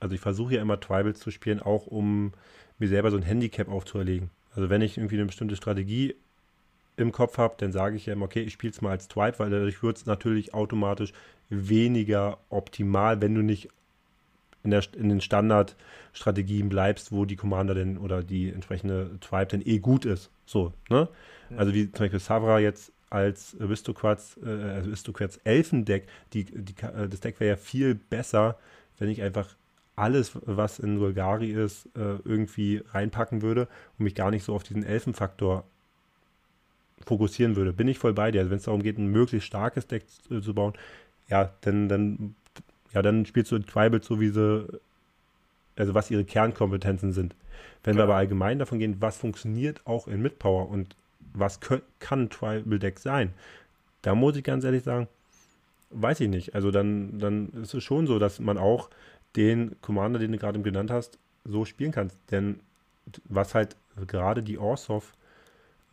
[0.00, 2.32] also ich versuche ja immer Tribals zu spielen, auch um
[2.78, 4.30] mir selber so ein Handicap aufzuerlegen.
[4.54, 6.14] Also wenn ich irgendwie eine bestimmte Strategie
[6.96, 9.38] im Kopf habe, dann sage ich ja immer, okay, ich spiele es mal als Tribe,
[9.38, 11.12] weil dadurch wird es natürlich automatisch
[11.48, 13.68] weniger optimal, wenn du nicht
[14.64, 19.62] in, der, in den Standardstrategien bleibst, wo die Commander denn oder die entsprechende Tribe dann
[19.64, 20.30] eh gut ist.
[20.46, 21.08] So, ne?
[21.56, 27.20] Also wie zum Beispiel Savra jetzt als Aristocrats, äh, Aristocrats Elfendeck, die, die, äh, das
[27.20, 28.58] Deck wäre ja viel besser,
[28.98, 29.54] wenn ich einfach
[29.96, 34.62] alles, was in Golgari ist, äh, irgendwie reinpacken würde und mich gar nicht so auf
[34.62, 35.64] diesen Elfenfaktor
[37.04, 37.72] fokussieren würde.
[37.72, 38.40] Bin ich voll bei dir.
[38.40, 40.72] Also wenn es darum geht, ein möglichst starkes Deck zu, zu bauen,
[41.28, 42.34] ja, dann, dann
[42.92, 44.66] ja, dann spielst du Tribal so, wie sie,
[45.76, 47.34] also was ihre Kernkompetenzen sind.
[47.84, 48.06] Wenn Klar.
[48.06, 50.94] wir aber allgemein davon gehen, was funktioniert auch in Midpower und
[51.34, 51.60] was
[51.98, 53.32] kann Tribal Deck sein,
[54.02, 55.08] da muss ich ganz ehrlich sagen,
[55.90, 56.54] weiß ich nicht.
[56.54, 58.90] Also dann, dann ist es schon so, dass man auch
[59.36, 62.18] den Commander, den du gerade genannt hast, so spielen kannst.
[62.30, 62.60] Denn
[63.24, 65.14] was halt gerade die Orsov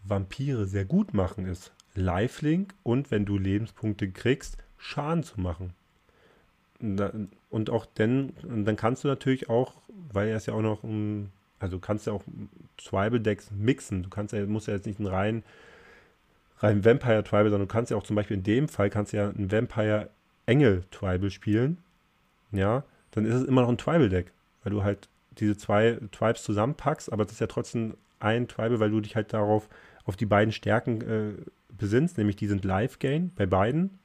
[0.04, 5.74] Vampire sehr gut machen, ist Lifelink und wenn du Lebenspunkte kriegst, Schaden zu machen
[7.50, 9.74] und auch denn, dann kannst du natürlich auch,
[10.14, 12.24] weil er ist ja auch noch ein, also du kannst ja auch
[12.78, 14.04] Tribal Decks mixen.
[14.04, 15.44] Du kannst ja, musst ja jetzt nicht einen rein,
[16.60, 19.30] rein Vampire Tribal, sondern du kannst ja auch zum Beispiel in dem Fall kannst ja
[19.30, 20.10] ein Vampire
[20.46, 21.78] Engel Tribal spielen.
[22.52, 24.32] Ja, dann ist es immer noch ein Tribal Deck,
[24.64, 28.92] weil du halt diese zwei Tribes zusammenpackst, aber es ist ja trotzdem ein Tribal, weil
[28.92, 29.70] du dich halt darauf,
[30.06, 31.34] auf die beiden Stärken äh,
[31.70, 34.00] besinnst, nämlich die sind Life Gain bei beiden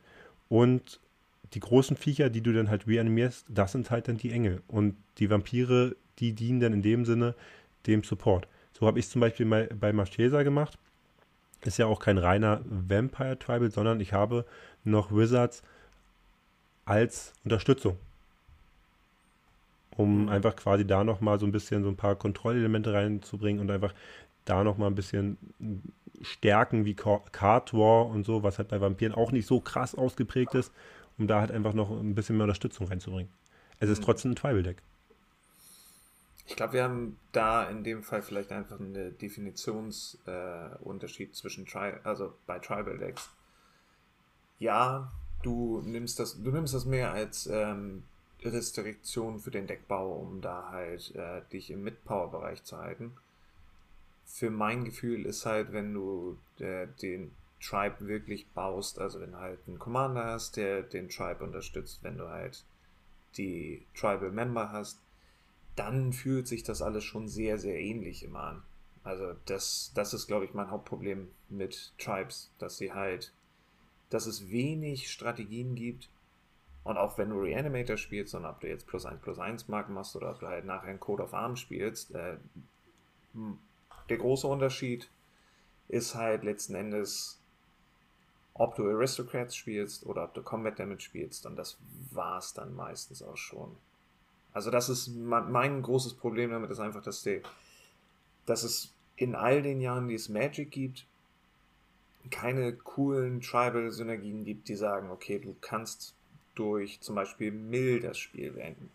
[0.48, 1.00] und
[1.54, 4.62] die großen Viecher, die du dann halt reanimierst, das sind halt dann die Engel.
[4.66, 7.34] Und die Vampire, die dienen dann in dem Sinne
[7.86, 8.48] dem Support.
[8.72, 10.78] So habe ich es zum Beispiel bei, bei Marchesa gemacht.
[11.62, 14.44] Ist ja auch kein reiner Vampire Tribal, sondern ich habe
[14.84, 15.62] noch Wizards
[16.84, 17.96] als Unterstützung.
[19.96, 20.28] Um mhm.
[20.28, 23.94] einfach quasi da nochmal so ein bisschen so ein paar Kontrollelemente reinzubringen und einfach
[24.44, 25.38] da nochmal ein bisschen
[26.20, 30.54] Stärken wie Card War und so, was halt bei Vampiren auch nicht so krass ausgeprägt
[30.54, 30.72] ist
[31.18, 33.30] um da halt einfach noch ein bisschen mehr Unterstützung reinzubringen.
[33.78, 34.04] Es ist mhm.
[34.04, 34.82] trotzdem ein Tribal-Deck.
[36.46, 41.94] Ich glaube, wir haben da in dem Fall vielleicht einfach einen Definitionsunterschied äh, zwischen Tri
[42.04, 43.30] also bei Tribal Decks.
[44.58, 45.10] Ja,
[45.42, 48.02] du nimmst das, du nimmst das mehr als ähm,
[48.42, 53.12] Restriktion für den Deckbau, um da halt äh, dich im Mid-Power-Bereich zu halten.
[54.26, 59.38] Für mein Gefühl ist halt, wenn du äh, den Tribe wirklich baust, also wenn du
[59.38, 62.64] halt einen Commander hast, der den Tribe unterstützt, wenn du halt
[63.36, 64.98] die Tribal Member hast,
[65.76, 68.62] dann fühlt sich das alles schon sehr, sehr ähnlich immer an.
[69.02, 73.32] Also das, das ist, glaube ich, mein Hauptproblem mit Tribes, dass sie halt,
[74.08, 76.08] dass es wenig Strategien gibt.
[76.84, 79.94] Und auch wenn du Reanimator spielst und ob du jetzt plus 1 plus 1 Marken
[79.94, 82.36] machst oder ob du halt nachher einen Code of Arms spielst, äh,
[84.08, 85.08] der große Unterschied
[85.88, 87.40] ist halt letzten Endes,
[88.54, 91.46] ob du Aristocrats spielst oder ob du Combat Damage spielst.
[91.46, 91.78] Und das
[92.10, 93.76] war es dann meistens auch schon.
[94.54, 97.42] Also das ist mein großes Problem damit, ist einfach, dass, die,
[98.46, 101.06] dass es in all den Jahren, die es Magic gibt,
[102.30, 106.14] keine coolen Tribal-Synergien gibt, die sagen, okay, du kannst
[106.54, 108.90] durch zum Beispiel Mill das Spiel beenden.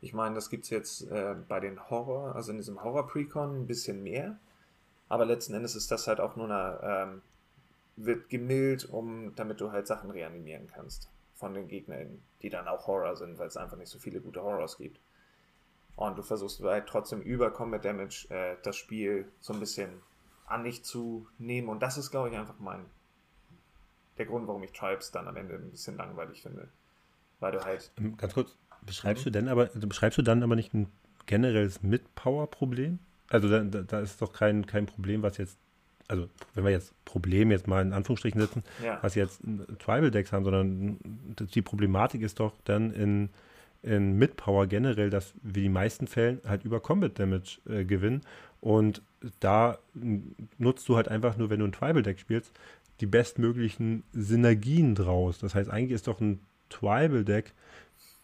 [0.00, 3.66] Ich meine, das gibt es jetzt äh, bei den Horror, also in diesem Horror-Precon ein
[3.66, 4.38] bisschen mehr,
[5.08, 7.22] aber letzten Endes ist das halt auch nur eine, ähm,
[7.96, 11.11] wird gemillt, um, damit du halt Sachen reanimieren kannst
[11.42, 14.40] von den Gegnern, die dann auch Horror sind, weil es einfach nicht so viele gute
[14.40, 15.00] Horrors gibt.
[15.96, 19.90] Und du versuchst halt trotzdem über Combat Damage äh, das Spiel so ein bisschen
[20.46, 21.68] an dich zu nehmen.
[21.68, 22.86] Und das ist, glaube ich, einfach mein
[24.18, 26.68] der Grund, warum ich Tribes dann am Ende ein bisschen langweilig finde.
[27.40, 27.90] Weil du halt.
[27.98, 29.24] Ähm, ganz kurz, beschreibst mhm.
[29.24, 30.92] du denn aber, also beschreibst du dann aber nicht ein
[31.26, 33.00] generelles Mid-Power-Problem?
[33.30, 35.58] Also da, da, ist doch kein, kein Problem, was jetzt,
[36.08, 38.98] also wenn wir jetzt Problem jetzt mal in Anführungsstrichen setzen, ja.
[39.02, 39.40] was jetzt
[39.78, 40.98] Tribal-Decks haben, sondern
[41.54, 43.30] die Problematik ist doch dann in
[43.82, 48.22] in Mid-Power generell, dass wir die meisten Fällen halt über Combat Damage äh, gewinnen.
[48.60, 49.02] Und
[49.40, 49.78] da
[50.58, 52.52] nutzt du halt einfach nur, wenn du ein Tribal-Deck spielst,
[53.00, 55.38] die bestmöglichen Synergien draus.
[55.38, 56.38] Das heißt, eigentlich ist doch ein
[56.68, 57.52] Tribal-Deck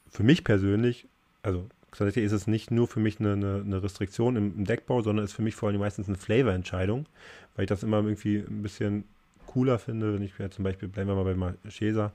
[0.08, 1.08] für mich persönlich,
[1.42, 5.02] also tatsächlich ist es nicht nur für mich eine, eine, eine Restriktion im, im, Deckbau,
[5.02, 7.06] sondern ist für mich vor allem meistens eine Flavor-Entscheidung,
[7.54, 9.04] weil ich das immer irgendwie ein bisschen
[9.46, 12.12] cooler finde, wenn ich mir zum Beispiel, bleiben wir mal bei Marchesa,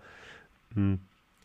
[0.76, 1.00] hm,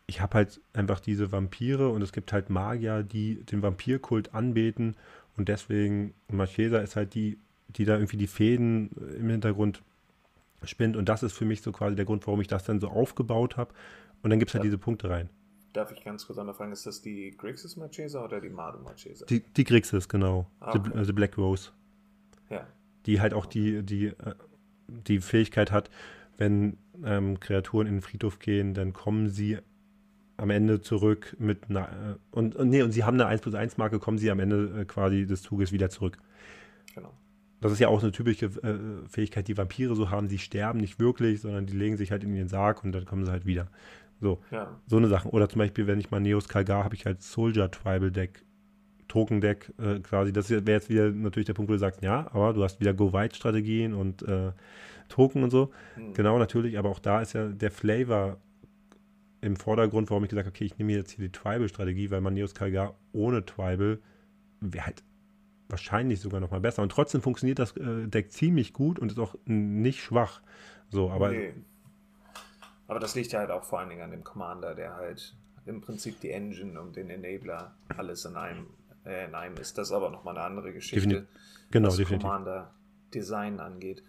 [0.07, 4.97] ich habe halt einfach diese Vampire und es gibt halt Magier, die den Vampirkult anbeten
[5.37, 7.39] und deswegen Marchesa ist halt die,
[7.69, 9.83] die da irgendwie die Fäden im Hintergrund
[10.65, 12.89] spinnt und das ist für mich so quasi der Grund, warum ich das dann so
[12.89, 13.73] aufgebaut habe
[14.23, 14.69] und dann gibt es halt ja.
[14.69, 15.29] diese Punkte rein.
[15.73, 19.27] Darf ich ganz kurz anfangen, ist das die Grixis Marchesa oder die Madu Marchesa?
[19.27, 20.47] Die, die Grixis, genau.
[20.61, 20.91] Ah, okay.
[20.95, 21.71] the, the, Black Rose.
[22.49, 22.67] Ja.
[23.07, 24.35] Die halt auch die, die, äh,
[24.89, 25.91] die Fähigkeit hat,
[26.39, 29.59] wenn ähm, Kreaturen in den Friedhof gehen, dann kommen sie
[30.39, 33.55] am Ende zurück mit einer, äh, und, und nee, und sie haben eine 1 plus
[33.55, 36.17] 1 Marke, kommen sie am Ende äh, quasi des Zuges wieder zurück.
[36.95, 37.13] Genau.
[37.61, 40.29] Das ist ja auch eine typische äh, Fähigkeit, die Vampire so haben.
[40.29, 43.25] Sie sterben nicht wirklich, sondern die legen sich halt in den Sarg und dann kommen
[43.25, 43.69] sie halt wieder.
[44.21, 44.81] So, ja.
[44.87, 45.29] so eine Sache.
[45.29, 48.45] Oder zum Beispiel, wenn ich mal Neos Kalgar habe ich halt Soldier Tribal Deck,
[49.07, 50.33] Token Deck äh, quasi.
[50.33, 52.95] Das wäre jetzt wieder natürlich der Punkt, wo du sagst, ja, aber du hast wieder
[52.95, 54.53] Go-Wide-Strategien und äh,
[55.09, 55.71] Token und so.
[55.97, 56.15] Mhm.
[56.15, 58.39] Genau, natürlich, aber auch da ist ja der Flavor
[59.41, 62.35] im Vordergrund, warum ich gesagt habe, okay, ich nehme jetzt hier die Tribal-Strategie, weil man
[62.35, 64.01] Neos Kalgar ohne Tribal
[64.61, 65.03] wäre halt
[65.69, 66.83] wahrscheinlich sogar noch mal besser.
[66.83, 70.43] Und trotzdem funktioniert das äh, Deck ziemlich gut und ist auch nicht schwach.
[70.91, 71.31] So, aber.
[71.31, 71.53] Nee.
[72.89, 75.81] Aber das liegt ja halt auch vor allen Dingen an dem Commander, der halt im
[75.81, 78.67] Prinzip die Engine und den Enabler alles in einem,
[79.05, 79.79] äh, in einem ist.
[79.79, 81.29] Das ist aber nochmal eine andere Geschichte, Definitiv.
[81.71, 82.27] genau, was definitiv.
[82.27, 84.03] Commander-Design angeht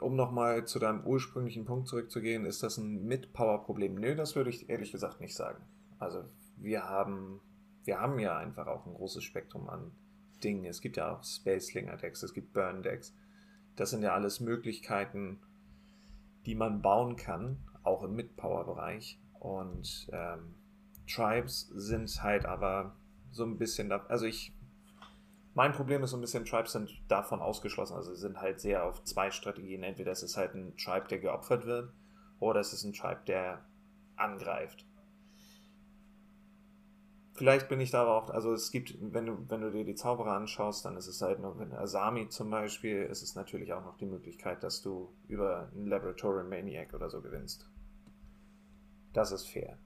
[0.00, 3.94] um nochmal zu deinem ursprünglichen Punkt zurückzugehen, ist das ein Mit-Power-Problem?
[3.94, 5.62] Nö, das würde ich ehrlich gesagt nicht sagen.
[5.98, 6.24] Also
[6.56, 7.40] wir haben,
[7.84, 9.92] wir haben ja einfach auch ein großes Spektrum an
[10.42, 10.64] Dingen.
[10.64, 13.14] Es gibt ja auch Spacelinger-Decks, es gibt Burn-Decks.
[13.76, 15.40] Das sind ja alles Möglichkeiten,
[16.48, 19.20] die man bauen kann, auch im Mid-Power-Bereich.
[19.38, 20.54] Und ähm,
[21.06, 22.96] Tribes sind halt aber
[23.30, 24.54] so ein bisschen, da, also ich
[25.52, 27.96] mein Problem ist so ein bisschen, Tribes sind davon ausgeschlossen.
[27.96, 29.82] Also sind halt sehr auf zwei Strategien.
[29.82, 31.92] Entweder es ist halt ein Tribe, der geopfert wird,
[32.38, 33.66] oder es ist ein Tribe, der
[34.16, 34.86] angreift.
[37.38, 39.94] Vielleicht bin ich da aber auch, also es gibt, wenn du, wenn du dir die
[39.94, 43.84] Zauberer anschaust, dann ist es halt noch, in Asami zum Beispiel, ist es natürlich auch
[43.84, 47.70] noch die Möglichkeit, dass du über einen Laboratory Maniac oder so gewinnst.
[49.12, 49.78] Das ist fair.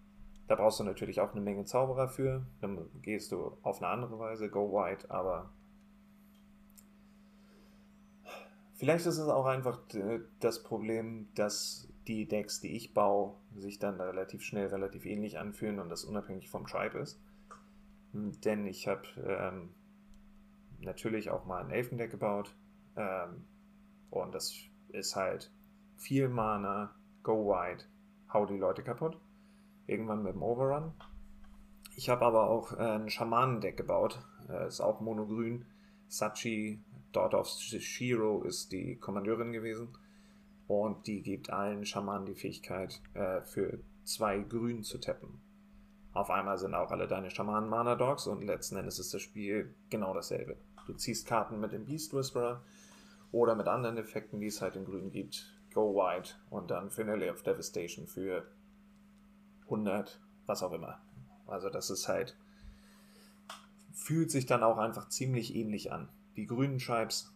[0.49, 2.47] Da brauchst du natürlich auch eine Menge Zauberer für.
[2.63, 5.53] Dann gehst du auf eine andere Weise, go white, aber
[8.73, 9.79] Vielleicht ist es auch einfach
[10.41, 15.81] das Problem, dass die Decks, die ich baue, sich dann relativ schnell relativ ähnlich anfühlen
[15.81, 17.21] und das unabhängig vom Tribe ist.
[18.13, 19.75] Denn ich habe ähm,
[20.81, 22.55] natürlich auch mal ein Elfendeck gebaut
[22.97, 23.45] ähm,
[24.11, 24.55] und das
[24.89, 25.51] ist halt
[25.97, 27.85] viel Mana, go wide,
[28.33, 29.19] hau die Leute kaputt.
[29.87, 30.93] Irgendwann mit dem Overrun.
[31.97, 35.67] Ich habe aber auch äh, ein Schamanendeck gebaut, äh, ist auch monogrün.
[36.09, 39.89] Sachi Daughter of Shiro ist die Kommandeurin gewesen.
[40.67, 45.41] Und die gibt allen Schamanen die Fähigkeit, äh, für zwei Grün zu tappen.
[46.15, 49.75] Auf einmal sind auch alle deine Schamanen Mana Dogs und letzten Endes ist das Spiel
[49.89, 50.59] genau dasselbe.
[50.87, 52.63] Du ziehst Karten mit dem Beast Whisperer
[53.31, 55.59] oder mit anderen Effekten, die es halt in Grün gibt.
[55.73, 58.47] Go White und dann Finale of Devastation für
[59.65, 61.01] 100, was auch immer.
[61.47, 62.37] Also das ist halt,
[63.93, 66.11] fühlt sich dann auch einfach ziemlich ähnlich an.
[66.37, 67.33] Die grünen Tribes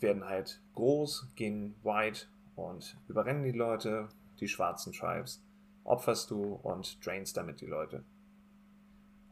[0.00, 2.18] werden halt groß, gehen wide
[2.56, 4.08] und überrennen die Leute.
[4.40, 5.42] Die schwarzen Tribes
[5.84, 8.04] opferst du und drainst damit die Leute.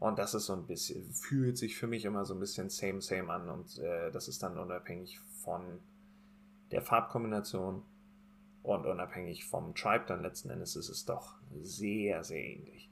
[0.00, 3.00] Und das ist so ein bisschen, fühlt sich für mich immer so ein bisschen same,
[3.00, 3.48] same an.
[3.48, 5.80] Und äh, das ist dann unabhängig von
[6.70, 7.82] der Farbkombination
[8.62, 12.90] und unabhängig vom Tribe dann letzten Endes ist es doch sehr, sehr ähnlich.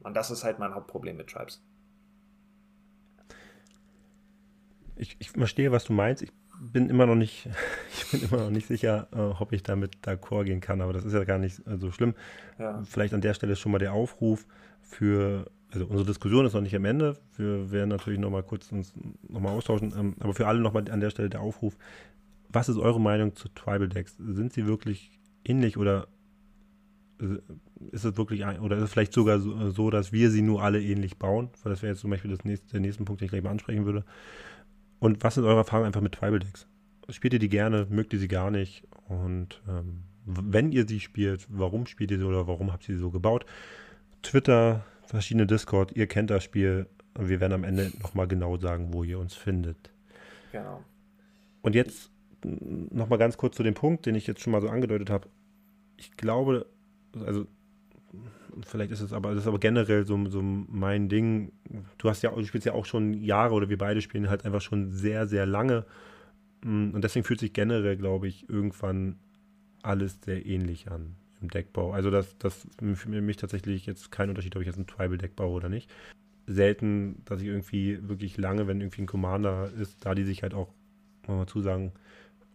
[0.00, 1.62] Und das ist halt mein Hauptproblem mit Tribes.
[4.96, 6.22] Ich, ich verstehe, was du meinst.
[6.22, 7.48] Ich bin immer noch nicht,
[7.92, 11.04] ich bin immer noch nicht sicher, äh, ob ich damit d'accord gehen kann, aber das
[11.04, 12.14] ist ja gar nicht äh, so schlimm.
[12.58, 12.82] Ja.
[12.84, 14.46] Vielleicht an der Stelle schon mal der Aufruf
[14.82, 17.16] für, also unsere Diskussion ist noch nicht am Ende.
[17.36, 18.92] Wir werden natürlich noch mal kurz uns
[19.28, 21.76] noch mal austauschen, ähm, aber für alle noch mal an der Stelle der Aufruf.
[22.50, 24.16] Was ist eure Meinung zu Tribal Decks?
[24.18, 25.10] Sind sie wirklich
[25.44, 26.08] ähnlich oder
[27.90, 30.62] ist es wirklich ein, oder ist es vielleicht sogar so, so, dass wir sie nur
[30.62, 31.50] alle ähnlich bauen?
[31.62, 33.50] Weil das wäre jetzt zum Beispiel das nächste, der nächste Punkt, den ich gleich mal
[33.50, 34.04] ansprechen würde.
[35.00, 36.66] Und was sind eure Erfahrungen einfach mit Tribal Decks?
[37.10, 37.86] Spielt ihr die gerne?
[37.88, 38.86] Mögt ihr sie gar nicht?
[39.08, 43.00] Und ähm, wenn ihr sie spielt, warum spielt ihr sie oder warum habt ihr sie
[43.00, 43.46] so gebaut?
[44.22, 46.86] Twitter, verschiedene Discord, ihr kennt das Spiel.
[47.14, 49.90] Und wir werden am Ende nochmal genau sagen, wo ihr uns findet.
[50.52, 50.84] Genau.
[51.62, 52.10] Und jetzt
[52.44, 55.28] nochmal ganz kurz zu dem Punkt, den ich jetzt schon mal so angedeutet habe.
[55.96, 56.66] Ich glaube,
[57.24, 57.46] also
[58.66, 61.52] vielleicht ist es aber, das ist aber generell so, so mein Ding.
[61.98, 64.60] Du hast ja, du spielst ja auch schon Jahre oder wir beide spielen halt einfach
[64.60, 65.84] schon sehr, sehr lange.
[66.62, 69.16] Mm, und deswegen fühlt sich generell, glaube ich, irgendwann
[69.82, 71.92] alles sehr ähnlich an im Deckbau.
[71.92, 75.54] Also das, das für mich tatsächlich jetzt kein Unterschied, ob ich jetzt ein Tribal-Deck baue
[75.54, 75.90] oder nicht.
[76.46, 80.54] Selten, dass ich irgendwie wirklich lange, wenn irgendwie ein Commander ist, da die sich halt
[80.54, 80.68] auch,
[81.20, 81.92] muss man mal zusagen,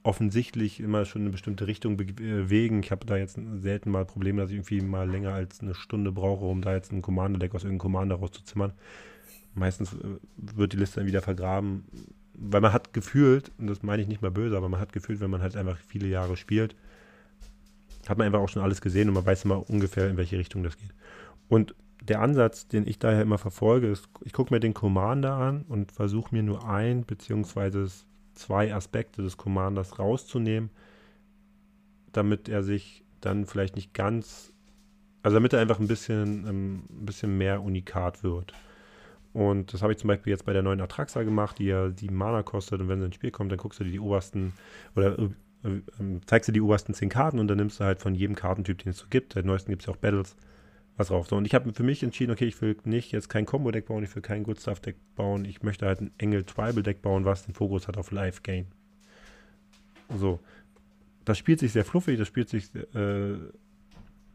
[0.03, 2.83] offensichtlich immer schon eine bestimmte Richtung bewegen.
[2.83, 6.11] Ich habe da jetzt selten mal Probleme, dass ich irgendwie mal länger als eine Stunde
[6.11, 8.73] brauche, um da jetzt ein Commander-Deck aus irgendeinem Commander rauszuzimmern.
[9.55, 11.85] Meistens äh, wird die Liste dann wieder vergraben,
[12.33, 15.21] weil man hat gefühlt, und das meine ich nicht mal böse, aber man hat gefühlt,
[15.21, 16.75] wenn man halt einfach viele Jahre spielt,
[18.07, 20.63] hat man einfach auch schon alles gesehen und man weiß immer ungefähr, in welche Richtung
[20.63, 20.93] das geht.
[21.47, 25.63] Und der Ansatz, den ich daher immer verfolge, ist, ich gucke mir den Commander an
[25.69, 27.87] und versuche mir nur ein, beziehungsweise
[28.33, 30.69] zwei Aspekte des Commanders rauszunehmen,
[32.11, 34.53] damit er sich dann vielleicht nicht ganz,
[35.21, 38.53] also damit er einfach ein bisschen, ähm, ein bisschen mehr unikat wird.
[39.33, 42.15] Und das habe ich zum Beispiel jetzt bei der neuen Atraxa gemacht, die ja sieben
[42.15, 42.81] Mana kostet.
[42.81, 44.53] Und wenn sie ins Spiel kommt, dann guckst du dir die obersten
[44.95, 45.23] oder äh,
[45.67, 45.81] äh,
[46.25, 48.91] zeigst du die obersten zehn Karten und dann nimmst du halt von jedem Kartentyp, den
[48.91, 49.33] es so gibt.
[49.33, 50.35] Seit neuesten gibt es ja auch Battles
[50.97, 51.27] was drauf.
[51.27, 54.03] So, und ich habe für mich entschieden, okay, ich will nicht jetzt kein Combo-Deck bauen,
[54.03, 57.53] ich will kein Good Stuff-Deck bauen, ich möchte halt ein Engel Tribal-Deck bauen, was den
[57.53, 58.67] Fokus hat auf Life-Gain.
[60.17, 60.39] So.
[61.25, 63.35] Das spielt sich sehr fluffig, das spielt sich äh,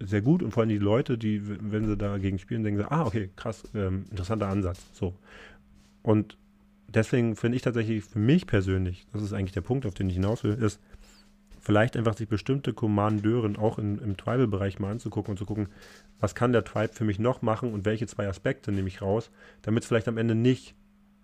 [0.01, 3.05] sehr gut und vor allem die Leute, die, wenn sie dagegen spielen, denken sie, ah,
[3.05, 4.81] okay, krass, ähm, interessanter Ansatz.
[4.93, 5.15] So.
[6.03, 6.39] Und
[6.89, 10.15] deswegen finde ich tatsächlich für mich persönlich, das ist eigentlich der Punkt, auf den ich
[10.15, 10.81] hinaus will, ist,
[11.69, 15.69] vielleicht einfach sich bestimmte Kommandeuren auch in, im Tribal-Bereich mal anzugucken und zu gucken,
[16.19, 19.31] was kann der Tribe für mich noch machen und welche zwei Aspekte nehme ich raus,
[19.61, 20.75] damit es vielleicht am Ende nicht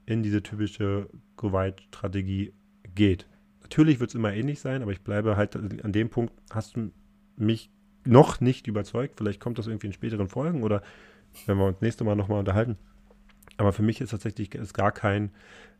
[0.05, 2.53] in diese typische Go-Wide-Strategie
[2.95, 3.27] geht.
[3.63, 6.91] Natürlich wird es immer ähnlich sein, aber ich bleibe halt an dem Punkt, hast du
[7.39, 7.71] mich
[8.05, 9.15] noch nicht überzeugt.
[9.17, 10.83] Vielleicht kommt das irgendwie in späteren Folgen oder
[11.47, 12.77] wenn wir uns nächste Mal nochmal unterhalten.
[13.57, 15.31] Aber für mich ist tatsächlich ist gar kein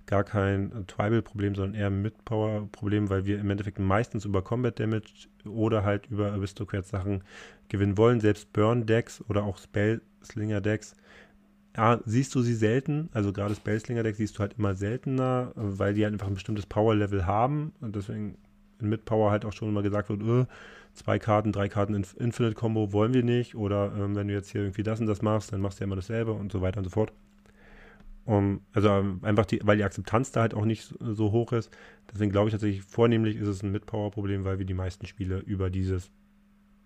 [0.07, 5.29] gar kein Tribal-Problem, sondern eher ein Mid-Power-Problem, weil wir im Endeffekt meistens über Combat Damage
[5.47, 7.23] oder halt über Aristocrat-Sachen
[7.69, 8.21] gewinnen wollen.
[8.21, 10.95] Selbst Burn-Decks oder auch Spellslinger-Decks.
[11.77, 16.05] Ja, siehst du sie selten, also gerade Spellslinger-Decks siehst du halt immer seltener, weil die
[16.05, 18.37] halt einfach ein bestimmtes Power-Level haben und deswegen
[18.81, 20.45] in Mid-Power halt auch schon immer gesagt wird, öh,
[20.93, 24.85] zwei Karten, drei Karten Infinite-Combo wollen wir nicht oder ähm, wenn du jetzt hier irgendwie
[24.85, 26.91] das und das machst, dann machst du ja immer dasselbe und so weiter und so
[26.91, 27.13] fort.
[28.27, 31.71] Um, also ähm, einfach, die, weil die Akzeptanz da halt auch nicht so hoch ist.
[32.11, 35.69] Deswegen glaube ich tatsächlich, vornehmlich ist es ein Mid-Power-Problem, weil wir die meisten Spiele über
[35.69, 36.11] dieses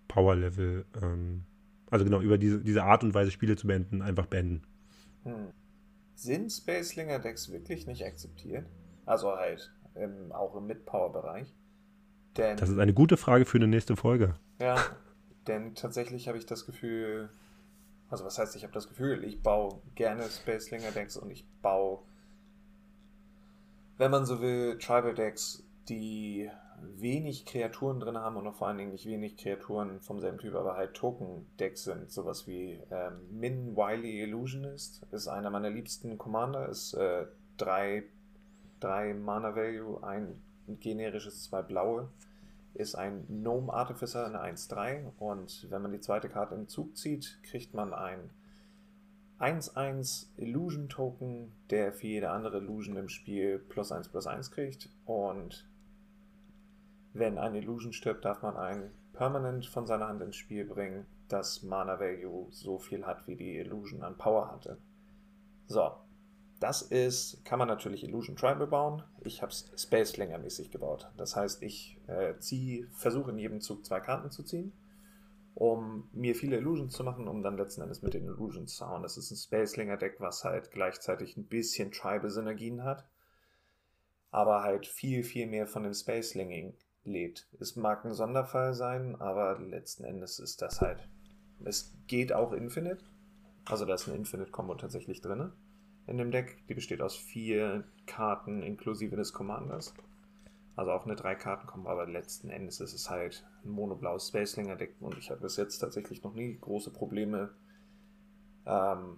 [0.09, 1.45] Power-Level, ähm,
[1.89, 4.63] also genau, über diese, diese Art und Weise Spiele zu beenden, einfach beenden.
[5.23, 5.53] Hm.
[6.15, 8.65] Sind Spacelinger-Decks wirklich nicht akzeptiert?
[9.05, 11.55] Also halt im, auch im Mid-Power-Bereich?
[12.33, 14.35] Das ist eine gute Frage für eine nächste Folge.
[14.59, 14.77] Ja,
[15.47, 17.29] denn tatsächlich habe ich das Gefühl,
[18.09, 21.99] also was heißt, ich habe das Gefühl, ich baue gerne Spacelinger Decks und ich baue,
[23.97, 26.49] wenn man so will, Tribal Decks, die
[26.81, 30.55] wenig Kreaturen drin haben und noch vor allen Dingen nicht wenig Kreaturen vom selben Typ,
[30.55, 32.11] aber halt Token-Decks sind.
[32.11, 37.25] Sowas wie ähm, Min Wily Illusionist ist einer meiner liebsten Commander, ist äh,
[37.57, 38.03] drei,
[38.79, 42.09] drei Mana Value, ein generisches, zwei blaue.
[42.79, 45.11] Ist ein Gnome Artificer, eine 1-3.
[45.17, 48.29] Und wenn man die zweite Karte im Zug zieht, kriegt man ein
[49.37, 54.87] 1-1 Illusion Token, der für jede andere Illusion im Spiel plus 1 plus 1 kriegt.
[55.03, 55.69] Und
[57.11, 61.63] wenn ein Illusion stirbt, darf man ein Permanent von seiner Hand ins Spiel bringen, das
[61.63, 64.77] Mana Value so viel hat, wie die Illusion an Power hatte.
[65.67, 65.97] So,
[66.59, 69.03] das ist, kann man natürlich Illusion Tribal bauen.
[69.23, 71.09] Ich habe es Spacelinger-mäßig gebaut.
[71.15, 72.33] Das heißt, ich äh,
[72.91, 74.73] versuche in jedem Zug zwei Karten zu ziehen,
[75.55, 79.03] um mir viele Illusions zu machen, um dann letzten Endes mit den Illusions zu hauen.
[79.03, 83.05] Das ist ein Spacelinger-Deck, was halt gleichzeitig ein bisschen Tribal-Synergien hat,
[84.31, 86.73] aber halt viel, viel mehr von dem Spacelinging
[87.05, 87.47] lebt.
[87.59, 91.07] Es mag ein Sonderfall sein, aber letzten Endes ist das halt.
[91.63, 93.05] Es geht auch Infinite.
[93.65, 95.53] Also da ist eine Infinite-Combo tatsächlich drin
[96.09, 96.57] in dem Deck.
[96.67, 99.93] Die besteht aus vier Karten inklusive des Commanders.
[100.75, 105.29] Also auch eine Drei-Karten-Kombo, aber letzten Endes ist es halt ein monoblaues Spacelinger-Deck und ich
[105.29, 107.53] habe bis jetzt tatsächlich noch nie große Probleme
[108.65, 109.17] ähm,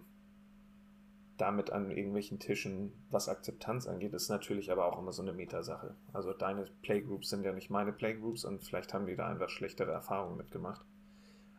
[1.38, 5.96] damit an irgendwelchen Tischen, was Akzeptanz angeht, ist natürlich aber auch immer so eine Metasache.
[6.14, 9.92] Also deine Playgroups sind ja nicht meine Playgroups und vielleicht haben die da einfach schlechtere
[9.92, 10.86] Erfahrungen mitgemacht.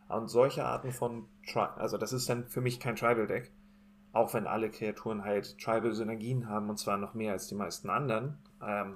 [0.07, 3.51] Und solche Arten von, Tri also das ist dann für mich kein Tribal-Deck,
[4.13, 8.37] auch wenn alle Kreaturen halt Tribal-Synergien haben und zwar noch mehr als die meisten anderen.
[8.65, 8.95] Ähm,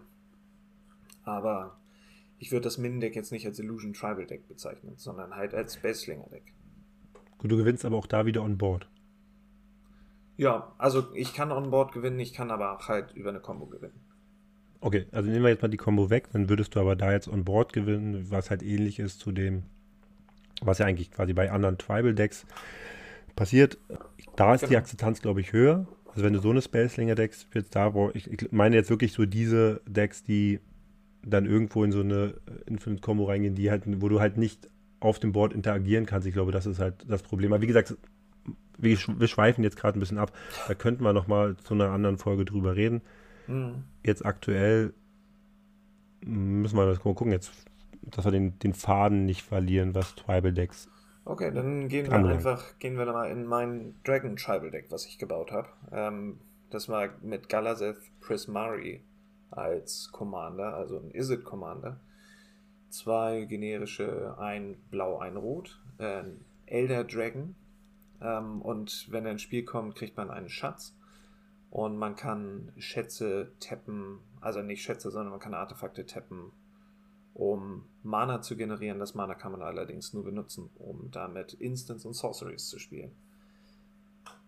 [1.24, 1.78] aber
[2.40, 6.30] ich würde das Min-Deck jetzt nicht als Illusion Tribal Deck bezeichnen, sondern halt als Spacelinger
[6.30, 6.54] Deck.
[7.40, 8.88] Gut, du gewinnst aber auch da wieder on board.
[10.38, 14.00] Ja, also ich kann on-board gewinnen, ich kann aber auch halt über eine Combo gewinnen.
[14.82, 17.28] Okay, also nehmen wir jetzt mal die Combo weg, dann würdest du aber da jetzt
[17.28, 19.64] on-board gewinnen, was halt ähnlich ist zu dem,
[20.62, 22.46] was ja eigentlich quasi bei anderen Tribal-Decks
[23.38, 23.78] passiert.
[24.36, 24.72] Da ist genau.
[24.72, 25.88] die Akzeptanz, glaube ich, höher.
[26.10, 29.26] Also wenn du so eine Spacelinger-Decks jetzt da, wo ich, ich meine jetzt wirklich so
[29.26, 30.60] diese Decks, die
[31.24, 32.34] dann irgendwo in so eine
[32.66, 34.68] Infinite Combo reingehen, die halt, wo du halt nicht
[35.00, 36.28] auf dem Board interagieren kannst.
[36.28, 37.54] Ich glaube, das ist halt das Problem.
[37.54, 37.96] Aber wie gesagt,
[38.78, 40.32] wir, wir schweifen jetzt gerade ein bisschen ab.
[40.68, 43.02] Da könnten wir nochmal zu einer anderen Folge drüber reden.
[43.48, 43.84] Mhm.
[44.04, 44.94] Jetzt aktuell
[46.26, 47.52] müssen wir das gucken, jetzt,
[48.02, 50.90] dass wir den, den Faden nicht verlieren, was Tribal Decks.
[51.30, 55.18] Okay, dann gehen wir einfach, gehen wir mal in mein Dragon Tribal Deck, was ich
[55.18, 55.68] gebaut habe.
[55.92, 59.04] Ähm, das war mit Galazeth Prismari
[59.52, 62.00] als Commander, also ein Izzet Commander.
[62.90, 65.82] Zwei generische, ein Blau, ein Rot.
[65.98, 66.24] Äh,
[66.66, 67.56] Elder Dragon,
[68.22, 70.96] ähm, und wenn er ins Spiel kommt, kriegt man einen Schatz.
[71.70, 76.54] Und man kann Schätze tappen, also nicht Schätze, sondern man kann Artefakte tappen,
[77.38, 78.98] um Mana zu generieren.
[78.98, 83.12] Das Mana kann man allerdings nur benutzen, um damit Instants und Sorceries zu spielen.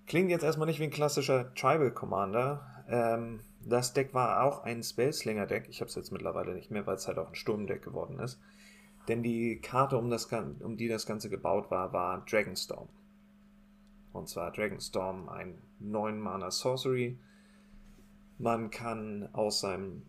[0.08, 2.84] Klingt jetzt erstmal nicht wie ein klassischer Tribal Commander.
[2.90, 5.68] Ähm, das Deck war auch ein Spellslinger Deck.
[5.70, 8.42] Ich habe es jetzt mittlerweile nicht mehr, weil es halt auch ein Sturmdeck geworden ist.
[9.08, 12.90] Denn die Karte, um, das, um die das Ganze gebaut war, war Dragonstorm.
[14.14, 17.20] Und zwar Dragonstorm, ein 9 Mana Sorcery.
[18.40, 20.02] Man kann aus seinem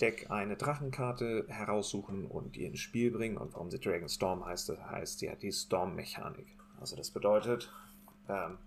[0.00, 3.36] Deck eine Drachenkarte heraussuchen und die ins Spiel bringen.
[3.36, 6.46] Und warum sie Dragonstorm heißt, das heißt, sie hat die Storm-Mechanik.
[6.80, 7.70] Also das bedeutet,
[8.28, 8.58] ähm,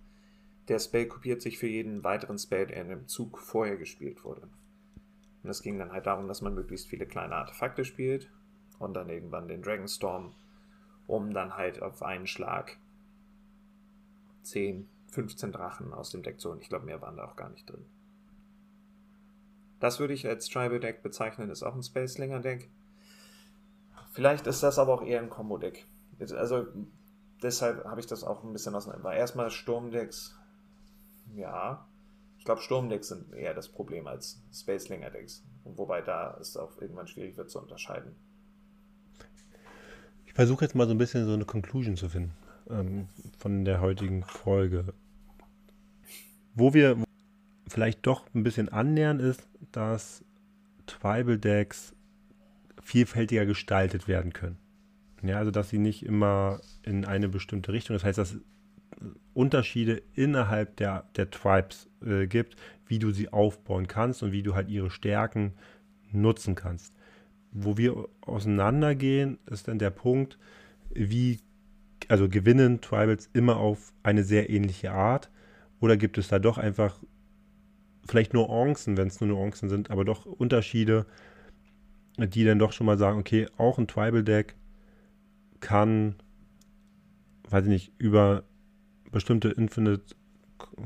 [0.68, 4.48] der Spell kopiert sich für jeden weiteren Spell, der in dem Zug vorher gespielt wurde.
[5.44, 8.30] Und es ging dann halt darum, dass man möglichst viele kleine Artefakte spielt
[8.78, 10.36] und dann irgendwann den Dragonstorm,
[11.08, 12.78] um dann halt auf einen Schlag
[14.44, 16.60] 10, 15 Drachen aus dem Deck zu holen.
[16.62, 17.86] Ich glaube, mehr waren da auch gar nicht drin.
[19.80, 22.70] Das würde ich als Tribal Deck bezeichnen, ist auch ein Spacelinger Deck.
[24.12, 25.86] Vielleicht ist das aber auch eher ein Combo Deck.
[26.20, 26.66] Also
[27.44, 29.14] deshalb habe ich das auch ein bisschen auseinander.
[29.14, 30.36] Erstmal Sturmdecks,
[31.36, 31.88] ja.
[32.40, 35.44] Ich glaube, Sturmdecks sind eher das Problem als Spacelinger Decks.
[35.64, 38.16] Wobei da es auch irgendwann schwierig wird zu unterscheiden.
[40.26, 42.34] Ich versuche jetzt mal so ein bisschen so eine Conclusion zu finden
[42.70, 44.94] ähm, von der heutigen Folge.
[46.56, 46.98] Wo wir
[47.68, 50.24] vielleicht doch ein bisschen annähern, ist, dass
[50.86, 51.96] Tribal Decks
[52.82, 54.58] vielfältiger gestaltet werden können.
[55.24, 58.38] Ja, also dass sie nicht immer in eine bestimmte Richtung, das heißt, dass
[59.34, 62.56] Unterschiede innerhalb der, der Tribes äh, gibt,
[62.88, 65.54] wie du sie aufbauen kannst und wie du halt ihre Stärken
[66.12, 66.94] nutzen kannst.
[67.52, 70.38] Wo wir auseinandergehen, ist dann der Punkt,
[70.90, 71.40] wie
[72.08, 75.30] also gewinnen Tribals immer auf eine sehr ähnliche Art?
[75.80, 77.00] Oder gibt es da doch einfach
[78.08, 81.06] vielleicht Nuancen, wenn es nur Nuancen sind, aber doch Unterschiede,
[82.18, 84.56] die dann doch schon mal sagen, okay, auch ein Tribal-Deck
[85.60, 86.16] kann,
[87.50, 88.44] weiß ich nicht, über
[89.12, 90.16] bestimmte Infinite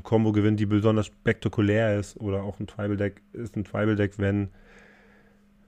[0.02, 4.18] Combo gewinnt, die besonders spektakulär ist oder auch ein Tribal Deck ist ein Tribal Deck,
[4.18, 4.48] wenn,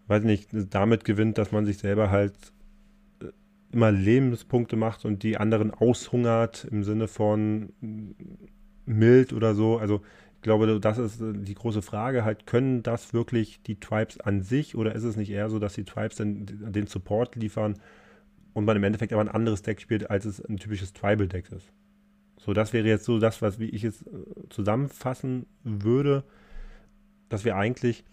[0.09, 2.35] weiß nicht, damit gewinnt, dass man sich selber halt
[3.23, 3.27] äh,
[3.73, 7.73] immer Lebenspunkte macht und die anderen aushungert im Sinne von
[8.87, 9.79] mild oder so.
[9.79, 10.03] Also
[10.34, 14.77] ich glaube, das ist die große Frage halt, können das wirklich die Tribes an sich
[14.77, 17.81] oder ist es nicht eher so, dass die Tribes dann den Support liefern
[18.53, 21.73] und man im Endeffekt aber ein anderes Deck spielt, als es ein typisches Tribal-Deck ist?
[22.39, 24.09] So, das wäre jetzt so das, was wie ich es äh,
[24.51, 26.25] zusammenfassen würde,
[27.29, 28.05] dass wir eigentlich,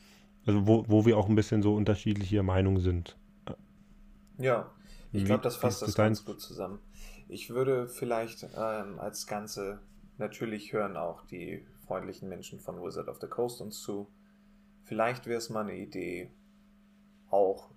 [0.46, 3.18] also wo, wo wir auch ein bisschen so unterschiedliche Meinungen sind.
[4.38, 4.72] Ja,
[5.12, 6.80] ich glaube, das fasst das ganz gut zusammen.
[7.28, 9.80] Ich würde vielleicht ähm, als Ganze,
[10.18, 14.08] natürlich hören auch die freundlichen Menschen von Wizard of the Coast uns zu.
[14.86, 16.32] Vielleicht wäre es mal eine Idee,
[17.30, 17.70] auch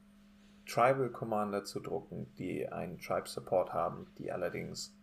[0.67, 4.97] Tribal Commander zu drucken, die einen Tribe Support haben, die allerdings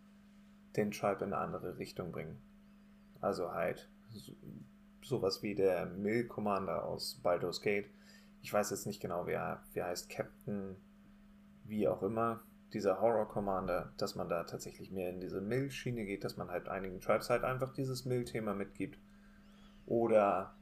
[0.76, 2.40] den Tribe in eine andere Richtung bringen.
[3.20, 4.32] Also halt so,
[5.02, 7.90] sowas wie der Mill Commander aus Baldur's Gate.
[8.40, 10.74] Ich weiß jetzt nicht genau, wer, wer heißt Captain,
[11.64, 12.40] wie auch immer,
[12.74, 16.68] dieser Horror Commander, dass man da tatsächlich mehr in diese Mill-Schiene geht, dass man halt
[16.68, 18.98] einigen Tribes halt einfach dieses Mill-Thema mitgibt.
[19.86, 20.54] Oder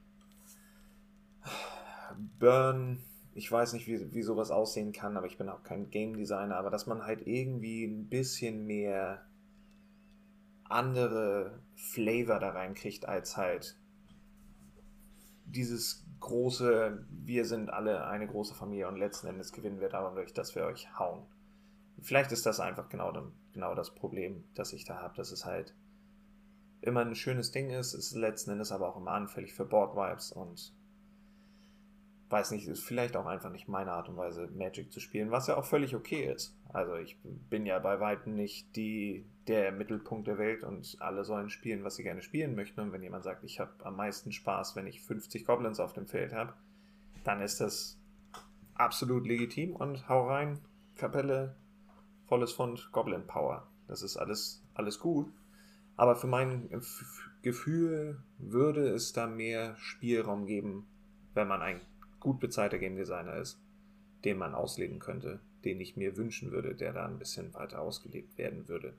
[2.39, 3.01] Burn,
[3.35, 6.57] ich weiß nicht, wie, wie sowas aussehen kann, aber ich bin auch kein Game Designer,
[6.57, 9.25] aber dass man halt irgendwie ein bisschen mehr
[10.65, 13.77] andere Flavor da reinkriegt, als halt
[15.45, 20.55] dieses große, wir sind alle eine große Familie und letzten Endes gewinnen wir dadurch, dass
[20.55, 21.27] wir euch hauen.
[22.03, 23.12] Vielleicht ist das einfach genau,
[23.53, 25.74] genau das Problem, das ich da habe, dass es halt
[26.82, 30.74] immer ein schönes Ding ist, ist letzten Endes aber auch immer anfällig für Board-Vibes und
[32.30, 35.48] weiß nicht, ist vielleicht auch einfach nicht meine Art und Weise, Magic zu spielen, was
[35.48, 36.57] ja auch völlig okay ist.
[36.68, 41.51] Also ich bin ja bei weitem nicht die, der Mittelpunkt der Welt und alle sollen
[41.51, 42.80] spielen, was sie gerne spielen möchten.
[42.80, 46.07] Und wenn jemand sagt, ich habe am meisten Spaß, wenn ich 50 Goblins auf dem
[46.07, 46.55] Feld habe,
[47.24, 47.98] dann ist das
[48.74, 50.61] absolut legitim und hau rein,
[50.96, 51.57] Kapelle,
[52.31, 53.66] volles Fund, Goblin Power.
[53.89, 55.26] Das ist alles, alles gut.
[55.97, 56.70] Aber für mein
[57.43, 60.87] Gefühl würde es da mehr Spielraum geben,
[61.35, 61.81] wenn man ein
[62.20, 63.61] gut bezahlter Game Designer ist,
[64.24, 68.39] den man ausleben könnte, den ich mir wünschen würde, der da ein bisschen weiter ausgelebt
[68.39, 68.95] werden würde.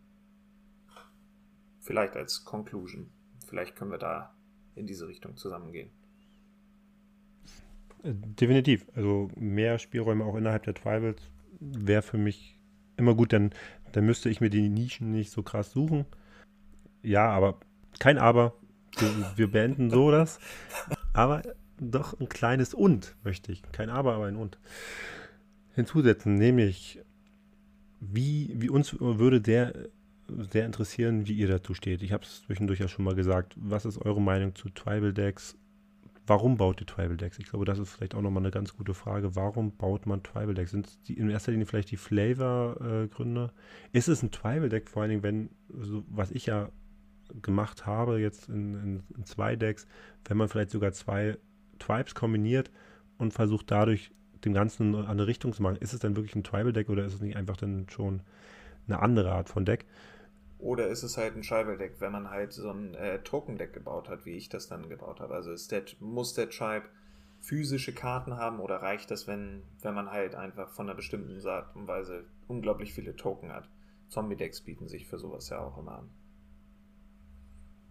[1.80, 3.12] Vielleicht als Conclusion.
[3.48, 4.36] Vielleicht können wir da
[4.76, 5.90] in diese Richtung zusammengehen.
[8.04, 8.86] Definitiv.
[8.94, 11.22] Also mehr Spielräume auch innerhalb der Tribals
[11.62, 12.61] wäre für mich
[13.02, 13.52] immer gut, denn
[13.92, 16.06] dann müsste ich mir die Nischen nicht so krass suchen.
[17.04, 17.60] Ja, aber
[18.00, 18.54] kein Aber.
[18.98, 20.40] Wir, wir beenden so das.
[21.14, 21.42] Aber
[21.80, 23.64] doch ein kleines Und möchte ich.
[23.72, 24.60] Kein Aber, aber ein Und
[25.74, 27.02] hinzusetzen, nämlich
[28.00, 29.74] wie, wie uns würde der
[30.52, 32.02] sehr interessieren, wie ihr dazu steht.
[32.02, 33.54] Ich habe es zwischendurch ja schon mal gesagt.
[33.58, 35.58] Was ist eure Meinung zu Tribal Decks?
[36.32, 37.40] Warum baut ihr Tribal Decks?
[37.40, 39.36] Ich glaube, das ist vielleicht auch nochmal eine ganz gute Frage.
[39.36, 40.72] Warum baut man Tribal Decks?
[40.72, 43.52] Sind die in erster Linie vielleicht die Flavor-Gründe?
[43.92, 46.70] ist es ein Tribal Deck, vor allen Dingen, wenn, so, was ich ja
[47.42, 49.88] gemacht habe, jetzt in, in, in zwei Decks,
[50.24, 51.38] wenn man vielleicht sogar zwei
[51.80, 52.72] Tribes kombiniert
[53.18, 54.12] und versucht dadurch
[54.46, 55.76] dem Ganzen eine Richtung zu machen.
[55.82, 58.22] Ist es dann wirklich ein Tribal-Deck oder ist es nicht einfach dann schon
[58.88, 59.86] eine andere Art von Deck?
[60.62, 64.26] Oder ist es halt ein Tribal-Deck, wenn man halt so ein äh, Token-Deck gebaut hat,
[64.26, 65.34] wie ich das dann gebaut habe?
[65.34, 66.86] Also der, muss der Tribe
[67.40, 71.76] physische Karten haben oder reicht das, wenn, wenn man halt einfach von einer bestimmten Art
[71.76, 73.68] und Weise unglaublich viele Token hat?
[74.10, 76.10] Zombie-Decks bieten sich für sowas ja auch immer an.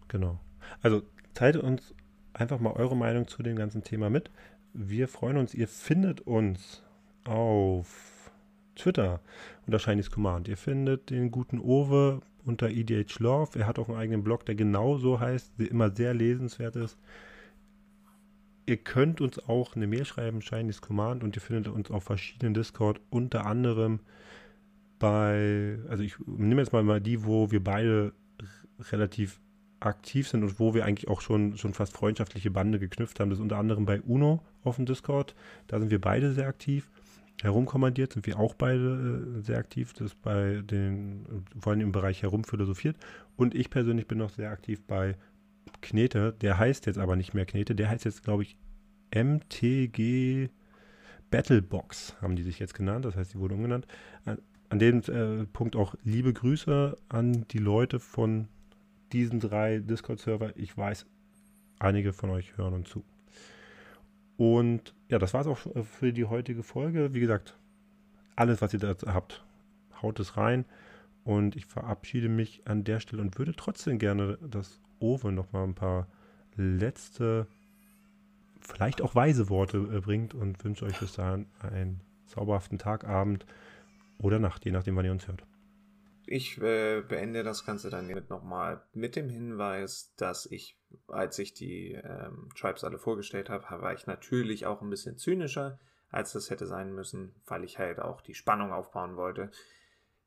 [0.06, 0.38] Genau.
[0.80, 1.02] Also
[1.34, 1.94] teilt uns
[2.34, 4.30] einfach mal eure Meinung zu dem ganzen Thema mit.
[4.72, 6.84] Wir freuen uns, ihr findet uns
[7.24, 8.30] auf
[8.76, 9.20] Twitter
[9.66, 10.46] unter Chinese Command.
[10.46, 13.58] Ihr findet den guten Owe unter EDH Love.
[13.58, 16.98] Er hat auch einen eigenen Blog, der genauso heißt, der immer sehr lesenswert ist.
[18.66, 22.54] Ihr könnt uns auch eine Mail schreiben, Chinese Command, und ihr findet uns auf verschiedenen
[22.54, 24.00] Discord, unter anderem
[24.98, 28.12] bei, also ich nehme jetzt mal, mal die, wo wir beide
[28.90, 29.40] relativ
[29.80, 33.30] aktiv sind und wo wir eigentlich auch schon, schon fast freundschaftliche Bande geknüpft haben.
[33.30, 35.34] Das ist unter anderem bei UNO auf dem Discord.
[35.66, 36.88] Da sind wir beide sehr aktiv.
[37.42, 39.92] Herumkommandiert sind wir auch beide äh, sehr aktiv.
[39.94, 42.96] Das bei den, vor allem im Bereich herumphilosophiert.
[43.36, 45.16] Und ich persönlich bin noch sehr aktiv bei
[45.80, 46.34] Knete.
[46.40, 47.74] Der heißt jetzt aber nicht mehr Knete.
[47.74, 48.56] Der heißt jetzt, glaube ich,
[49.14, 50.50] MTG
[51.30, 53.04] Battlebox, haben die sich jetzt genannt.
[53.04, 53.86] Das heißt, die wurde umgenannt.
[54.24, 54.38] An,
[54.68, 58.48] an dem äh, Punkt auch liebe Grüße an die Leute von
[59.12, 60.56] diesen drei Discord-Server.
[60.56, 61.06] Ich weiß,
[61.78, 63.04] einige von euch hören uns zu.
[64.40, 67.12] Und ja, das war es auch für die heutige Folge.
[67.12, 67.58] Wie gesagt,
[68.36, 69.44] alles, was ihr da habt,
[70.00, 70.64] haut es rein.
[71.24, 75.64] Und ich verabschiede mich an der Stelle und würde trotzdem gerne das Owe noch mal
[75.64, 76.06] ein paar
[76.56, 77.48] letzte,
[78.62, 83.44] vielleicht auch weise Worte äh, bringt und wünsche euch bis dahin einen zauberhaften Tag, Abend
[84.16, 85.44] oder Nacht, je nachdem, wann ihr uns hört.
[86.32, 90.78] Ich äh, beende das Ganze dann mit nochmal mit dem Hinweis, dass ich,
[91.08, 95.80] als ich die ähm, Tribes alle vorgestellt habe, war ich natürlich auch ein bisschen zynischer,
[96.08, 99.50] als das hätte sein müssen, weil ich halt auch die Spannung aufbauen wollte.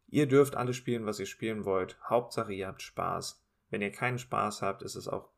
[0.09, 1.97] Ihr dürft alles spielen, was ihr spielen wollt.
[2.03, 3.41] Hauptsache, ihr habt Spaß.
[3.69, 5.29] Wenn ihr keinen Spaß habt, ist es auch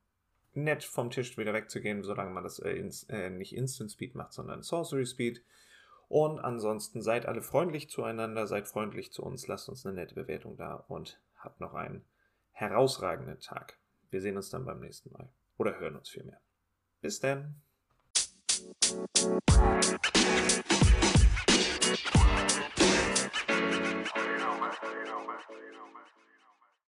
[0.56, 4.34] nett vom Tisch wieder wegzugehen, solange man das äh, ins, äh, nicht Instant Speed macht,
[4.34, 5.44] sondern Sorcery Speed.
[6.08, 10.58] Und ansonsten seid alle freundlich zueinander, seid freundlich zu uns, lasst uns eine nette Bewertung
[10.58, 12.06] da und habt noch einen
[12.52, 13.78] herausragenden Tag.
[14.12, 15.30] Wir sehen uns dann beim nächsten Mal.
[15.58, 16.40] Oder hören uns vielmehr.
[17.02, 17.62] Bis dann.